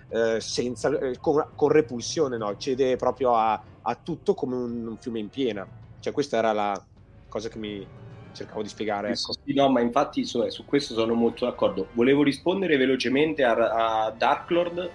[0.09, 2.57] eh, senza, eh, con, con, repulsione, no?
[2.57, 5.67] cede proprio a, a tutto come un, un fiume in piena.
[6.01, 6.85] Cioè questa era la
[7.29, 7.87] cosa che mi,
[8.33, 9.09] cercavo di spiegare.
[9.09, 9.33] Ecco.
[9.33, 11.89] Sì, no, ma infatti su, su, questo sono molto d'accordo.
[11.93, 14.91] Volevo rispondere velocemente a, a Darklord,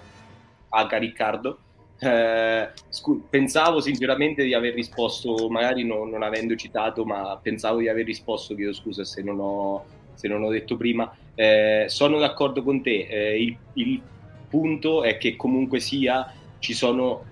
[0.70, 1.60] a Riccardo.
[2.00, 7.90] Eh, scu- pensavo sinceramente di aver risposto, magari no, non avendo citato, ma pensavo di
[7.90, 11.12] aver risposto, chiedo scusa se non ho, se non ho detto prima.
[11.34, 14.02] Eh, sono d'accordo con te, eh, il, il,
[14.50, 17.26] punto è che comunque sia ci sono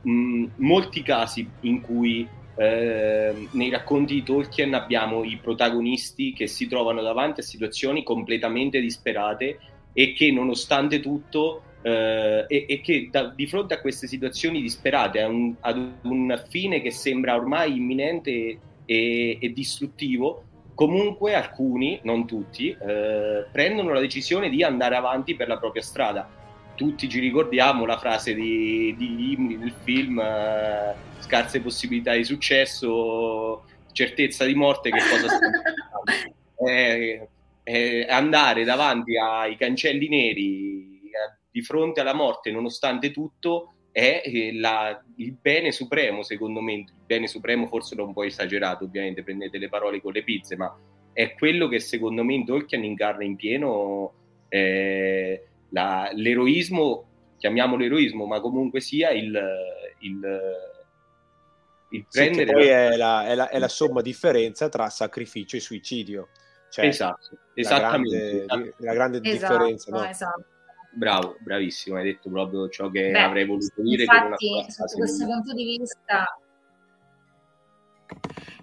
[0.00, 2.26] mh, molti casi in cui
[2.56, 8.80] eh, nei racconti di Tolkien abbiamo i protagonisti che si trovano davanti a situazioni completamente
[8.80, 9.58] disperate
[9.92, 15.22] e che nonostante tutto eh, e, e, che da, di fronte a queste situazioni disperate
[15.22, 22.26] un, ad un fine che sembra ormai imminente e, e, e distruttivo comunque alcuni, non
[22.26, 26.41] tutti, eh, prendono la decisione di andare avanti per la propria strada
[26.82, 33.62] tutti ci ricordiamo la frase di, di Imri nel film eh, scarse possibilità di successo
[33.92, 35.38] certezza di morte che cosa sta
[36.66, 37.28] eh,
[37.62, 44.52] eh, andare davanti ai cancelli neri eh, di fronte alla morte nonostante tutto è eh,
[44.52, 46.72] la, il bene supremo secondo me.
[46.72, 50.56] Il bene supremo forse non un po' esagerato ovviamente prendete le parole con le pizze
[50.56, 50.76] ma
[51.12, 54.14] è quello che secondo me in Tolkien incarna in pieno
[54.48, 59.38] eh, la, l'eroismo, chiamiamolo eroismo, ma comunque sia il,
[59.98, 60.20] il,
[61.90, 62.46] il prendere...
[62.46, 66.28] Sì, poi è la, è, la, è la, somma differenza tra sacrificio e suicidio.
[66.70, 68.44] Cioè, esatto, esattamente.
[68.46, 69.90] La grande, la grande esatto, differenza.
[69.90, 70.04] No?
[70.04, 70.44] Esatto.
[70.94, 74.02] Bravo, bravissimo, hai detto proprio ciò che Beh, avrei voluto dire.
[74.02, 76.38] Infatti, sotto questo punto di vista,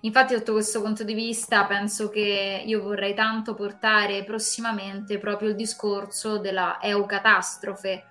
[0.02, 5.56] Infatti, sotto questo punto di vista, penso che io vorrei tanto portare prossimamente proprio il
[5.56, 8.06] discorso della eucatastrofe,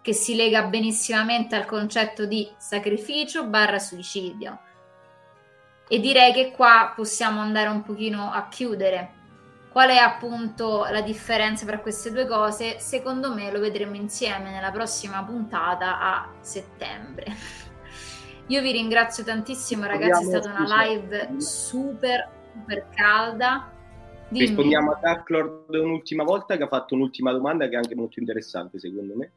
[0.00, 4.58] che si lega benissimamente al concetto di sacrificio barra suicidio.
[5.88, 9.20] E direi che qua possiamo andare un pochino a chiudere
[9.72, 12.78] Qual è appunto la differenza tra queste due cose?
[12.78, 17.24] Secondo me lo vedremo insieme nella prossima puntata a settembre.
[18.48, 23.70] Io vi ringrazio tantissimo ragazzi, è stata una live super super calda.
[24.28, 24.46] Dimmi.
[24.46, 28.20] Rispondiamo a Dark Lord un'ultima volta che ha fatto un'ultima domanda che è anche molto
[28.20, 29.30] interessante secondo me.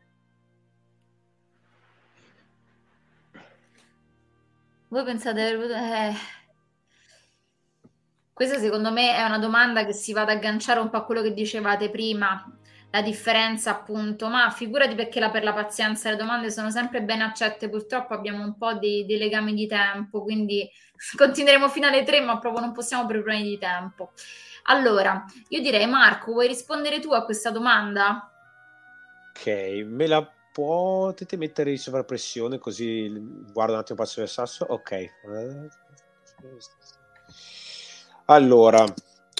[4.87, 5.49] Voi pensate...
[5.51, 6.13] Eh...
[8.31, 11.21] Questa secondo me è una domanda che si va ad agganciare un po' a quello
[11.21, 12.45] che dicevate prima,
[12.95, 17.19] la differenza appunto, ma figurati perché la, per la pazienza le domande sono sempre ben
[17.19, 20.69] accette, purtroppo abbiamo un po' dei, dei legami di tempo, quindi
[21.17, 24.13] continueremo fino alle tre, ma proprio non possiamo per problemi di tempo.
[24.67, 28.31] Allora, io direi Marco, vuoi rispondere tu a questa domanda?
[29.31, 29.47] Ok,
[29.85, 33.11] me la potete mettere in sovrappressione così
[33.51, 34.65] guardo un attimo passo del sasso?
[34.69, 35.05] Ok.
[38.27, 38.85] Allora,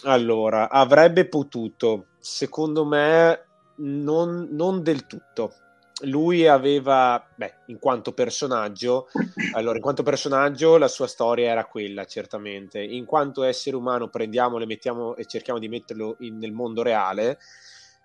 [0.04, 3.45] allora, avrebbe potuto, secondo me,
[3.78, 5.54] non, non del tutto.
[6.02, 9.08] Lui aveva, beh, in quanto personaggio,
[9.54, 12.84] allora, in quanto personaggio la sua storia era quella, certamente.
[12.84, 17.38] In quanto essere umano prendiamolo mettiamo, e cerchiamo di metterlo in, nel mondo reale,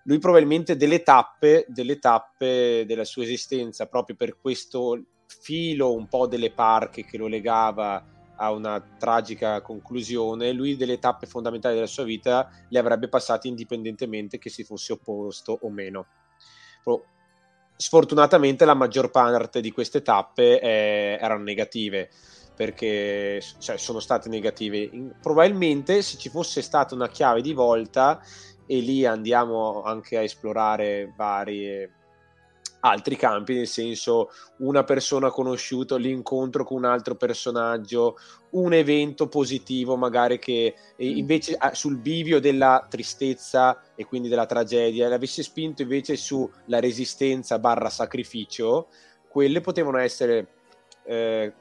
[0.03, 6.27] lui probabilmente delle tappe, delle tappe della sua esistenza, proprio per questo filo un po'
[6.27, 8.03] delle parche che lo legava
[8.41, 14.39] a una tragica conclusione, lui delle tappe fondamentali della sua vita le avrebbe passate indipendentemente
[14.39, 16.07] che si fosse opposto o meno.
[17.75, 22.09] Sfortunatamente la maggior parte di queste tappe eh, erano negative
[22.55, 24.89] perché cioè, sono state negative.
[25.21, 28.21] Probabilmente se ci fosse stata una chiave di volta
[28.65, 32.00] e lì andiamo anche a esplorare varie
[32.81, 38.17] altri campi, nel senso una persona conosciuta, l'incontro con un altro personaggio,
[38.51, 40.95] un evento positivo magari che mm.
[40.97, 47.89] invece sul bivio della tristezza e quindi della tragedia l'avesse spinto invece sulla resistenza barra
[47.89, 48.87] sacrificio,
[49.27, 50.47] quelle potevano essere
[51.05, 51.53] eh,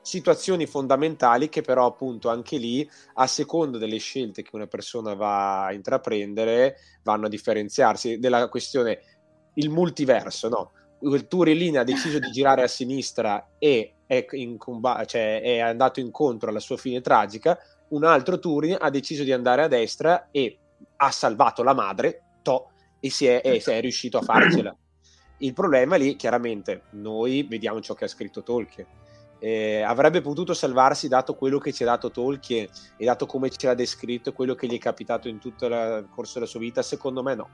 [0.00, 5.66] situazioni fondamentali che però appunto anche lì a seconda delle scelte che una persona va
[5.66, 9.17] a intraprendere vanno a differenziarsi della questione
[9.58, 10.72] il multiverso, no?
[11.00, 14.24] Il Turin ha deciso di girare a sinistra e è,
[14.56, 17.58] comb- cioè è, andato incontro alla sua fine tragica,
[17.88, 20.58] un altro Turin ha deciso di andare a destra e
[20.96, 24.74] ha salvato la madre, to, e si è, e si è riuscito a farcela.
[25.38, 28.86] Il problema lì, chiaramente, noi vediamo ciò che ha scritto Tolkien.
[29.40, 32.66] Eh, avrebbe potuto salvarsi dato quello che ci ha dato Tolkien
[32.96, 36.34] e dato come ce l'ha descritto, quello che gli è capitato in tutto il corso
[36.34, 36.82] della sua vita?
[36.82, 37.48] Secondo me no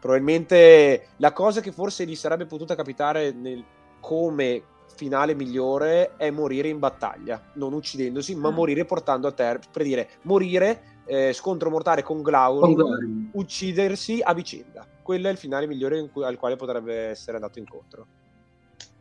[0.00, 3.64] Probabilmente la cosa che forse gli sarebbe potuta capitare nel,
[4.00, 4.62] come
[4.94, 8.54] finale migliore è morire in battaglia, non uccidendosi, ma mm.
[8.54, 14.86] morire portando a terra, per dire morire eh, scontro mortale con Glaurum, uccidersi a vicenda.
[15.02, 18.06] Quello è il finale migliore cui, al quale potrebbe essere andato incontro.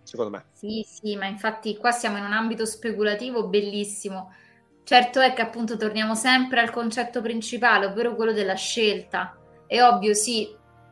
[0.03, 0.45] Secondo me.
[0.53, 4.31] Sì, sì, ma infatti qua siamo in un ambito speculativo bellissimo.
[4.83, 9.35] Certo è che appunto torniamo sempre al concetto principale, ovvero quello della scelta.
[9.65, 10.47] È ovvio, sì,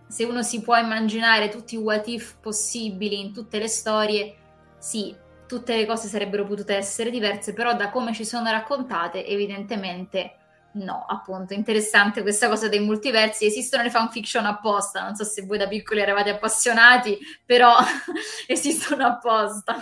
[0.08, 4.36] se uno si può immaginare tutti i what if possibili in tutte le storie,
[4.78, 5.16] sì,
[5.48, 10.38] tutte le cose sarebbero potute essere diverse, però da come ci sono raccontate, evidentemente
[10.76, 15.58] no, appunto, interessante questa cosa dei multiversi, esistono le fanfiction apposta, non so se voi
[15.58, 17.78] da piccoli eravate appassionati, però
[18.48, 19.78] esistono apposta.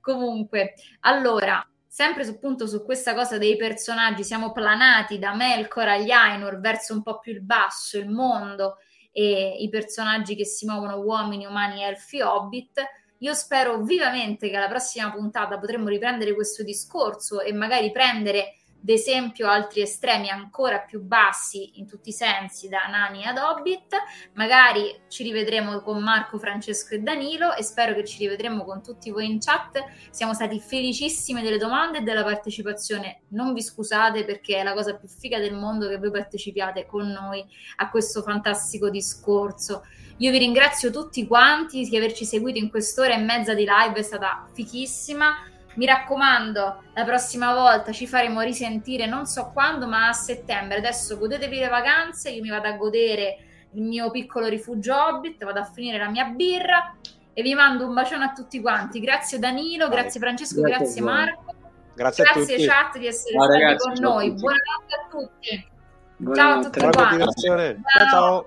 [0.00, 6.10] Comunque, allora, sempre su, appunto su questa cosa dei personaggi, siamo planati da Melkor agli
[6.10, 8.78] Ainur verso un po' più il basso, il mondo,
[9.16, 12.82] e i personaggi che si muovono, uomini, umani, elfi, hobbit.
[13.18, 19.48] Io spero vivamente che alla prossima puntata potremo riprendere questo discorso e magari prendere d'esempio
[19.48, 23.96] altri estremi ancora più bassi in tutti i sensi da Nani ad Hobbit.
[24.34, 29.10] Magari ci rivedremo con Marco, Francesco e Danilo e spero che ci rivedremo con tutti
[29.10, 29.82] voi in chat.
[30.10, 33.22] Siamo stati felicissimi delle domande e della partecipazione.
[33.28, 37.08] Non vi scusate perché è la cosa più figa del mondo che voi partecipiate con
[37.08, 37.42] noi
[37.76, 39.86] a questo fantastico discorso.
[40.18, 44.02] Io vi ringrazio tutti quanti di averci seguito in quest'ora e mezza di live, è
[44.02, 50.12] stata fichissima mi raccomando, la prossima volta ci faremo risentire non so quando, ma a
[50.12, 50.78] settembre.
[50.78, 53.38] Adesso godetevi le vacanze, io mi vado a godere
[53.72, 56.94] il mio piccolo rifugio Hobbit, vado a finire la mia birra
[57.32, 59.00] e vi mando un bacione a tutti quanti.
[59.00, 59.96] Grazie Danilo, Vai.
[59.96, 61.54] grazie Francesco, grazie, grazie Marco.
[61.94, 64.32] Grazie, grazie chat di essere stati ragazzi, con noi.
[64.32, 65.68] Buonanotte a tutti.
[66.16, 66.80] Buonanotte.
[66.80, 67.82] Ciao a tutti quanti.
[68.08, 68.46] Ciao.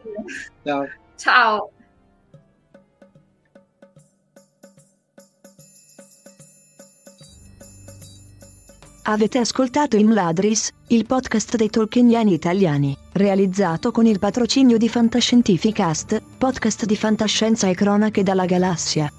[0.63, 0.89] ciao.
[1.15, 1.71] ciao.
[9.09, 16.83] Avete ascoltato Imladris, il podcast dei tolkieniani italiani, realizzato con il patrocinio di Fantascientificast, podcast
[16.83, 19.09] di fantascienza e cronache dalla galassia.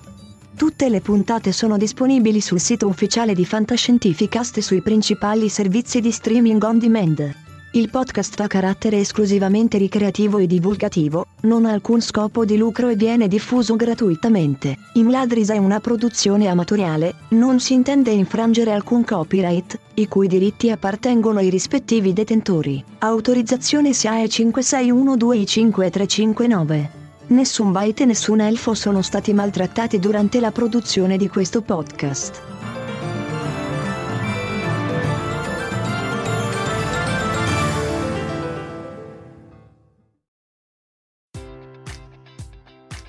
[0.54, 6.12] Tutte le puntate sono disponibili sul sito ufficiale di Fantascientificast e sui principali servizi di
[6.12, 7.47] streaming on demand.
[7.72, 12.96] Il podcast ha carattere esclusivamente ricreativo e divulgativo, non ha alcun scopo di lucro e
[12.96, 14.74] viene diffuso gratuitamente.
[14.94, 21.40] Imladris è una produzione amatoriale, non si intende infrangere alcun copyright, i cui diritti appartengono
[21.40, 22.82] ai rispettivi detentori.
[23.00, 26.88] Autorizzazione SIAE 56125359.
[27.26, 32.57] Nessun byte e nessun elfo sono stati maltrattati durante la produzione di questo podcast.